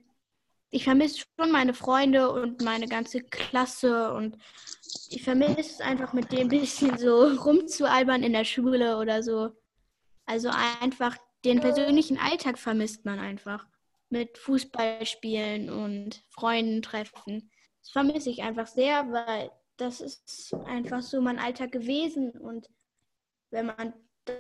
[0.71, 4.13] ich vermisse schon meine Freunde und meine ganze Klasse.
[4.13, 4.37] Und
[5.15, 9.51] ich vermisse es einfach mit dem bisschen so rumzualbern in der Schule oder so.
[10.27, 10.51] Also
[10.81, 13.67] einfach den persönlichen Alltag vermisst man einfach.
[14.09, 17.51] Mit Fußballspielen und Freunden treffen.
[17.81, 22.31] Das vermisse ich einfach sehr, weil das ist einfach so mein Alltag gewesen.
[22.33, 22.69] Und
[23.51, 23.95] wenn man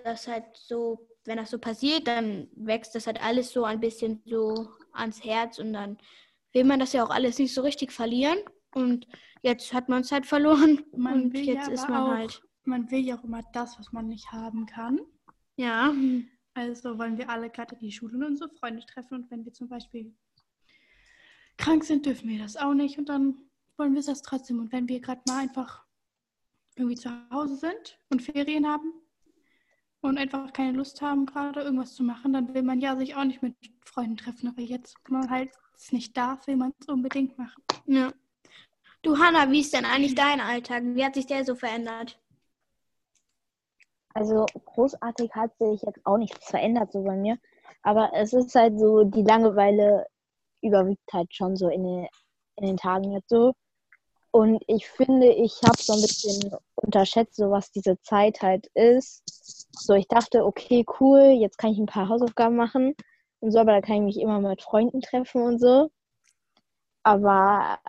[0.04, 4.22] das halt so, wenn das so passiert, dann wächst das halt alles so ein bisschen
[4.26, 5.98] so ans Herz und dann
[6.52, 8.38] will man das ja auch alles nicht so richtig verlieren.
[8.74, 9.06] Und
[9.42, 10.84] jetzt hat man es halt verloren.
[10.96, 12.42] Man und will jetzt ja ist man auch, halt.
[12.64, 15.00] Man will ja auch immer das, was man nicht haben kann.
[15.56, 15.92] Ja.
[16.54, 19.14] Also wollen wir alle gerade in die Schule und unsere Freunde treffen.
[19.14, 20.14] Und wenn wir zum Beispiel
[21.56, 22.98] krank sind, dürfen wir das auch nicht.
[22.98, 23.36] Und dann
[23.76, 24.58] wollen wir das trotzdem.
[24.60, 25.84] Und wenn wir gerade mal einfach
[26.76, 28.92] irgendwie zu Hause sind und Ferien haben
[30.00, 33.24] und einfach keine Lust haben, gerade irgendwas zu machen, dann will man ja sich auch
[33.24, 33.54] nicht mit
[33.84, 34.48] Freunden treffen.
[34.48, 37.62] Aber jetzt, wo man halt es nicht darf, will man es unbedingt machen.
[37.86, 38.12] ja.
[39.02, 40.84] Du, Hanna, wie ist denn eigentlich dein Alltag?
[40.84, 42.20] Wie hat sich der so verändert?
[44.14, 47.36] Also großartig hat sich jetzt auch nichts verändert so bei mir.
[47.82, 50.06] Aber es ist halt so, die Langeweile
[50.60, 52.08] überwiegt halt schon so in den,
[52.56, 53.54] in den Tagen jetzt so.
[54.30, 59.24] Und ich finde, ich habe so ein bisschen unterschätzt, so was diese Zeit halt ist.
[59.72, 62.94] So, ich dachte, okay, cool, jetzt kann ich ein paar Hausaufgaben machen
[63.40, 65.90] und so, aber da kann ich mich immer mit Freunden treffen und so.
[67.02, 67.80] Aber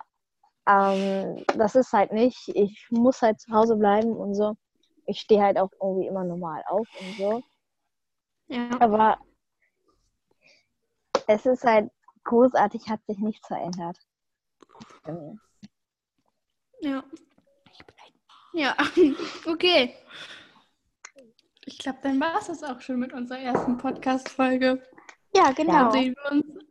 [0.68, 2.49] ähm, das ist halt nicht.
[2.49, 4.55] Ich muss halt zu Hause bleiben und so
[5.05, 7.43] ich stehe halt auch irgendwie immer normal auf und so.
[8.47, 8.70] Ja.
[8.80, 9.18] Aber
[11.28, 11.89] es ist halt
[12.24, 13.97] großartig, hat sich nichts verändert.
[16.82, 17.03] Ja.
[18.53, 18.76] Ja,
[19.47, 19.95] okay.
[21.66, 24.86] Ich glaube, dann war es das auch schon mit unserer ersten Podcast-Folge.
[25.36, 25.74] Ja, genau.
[25.74, 26.70] Dann sehen wir uns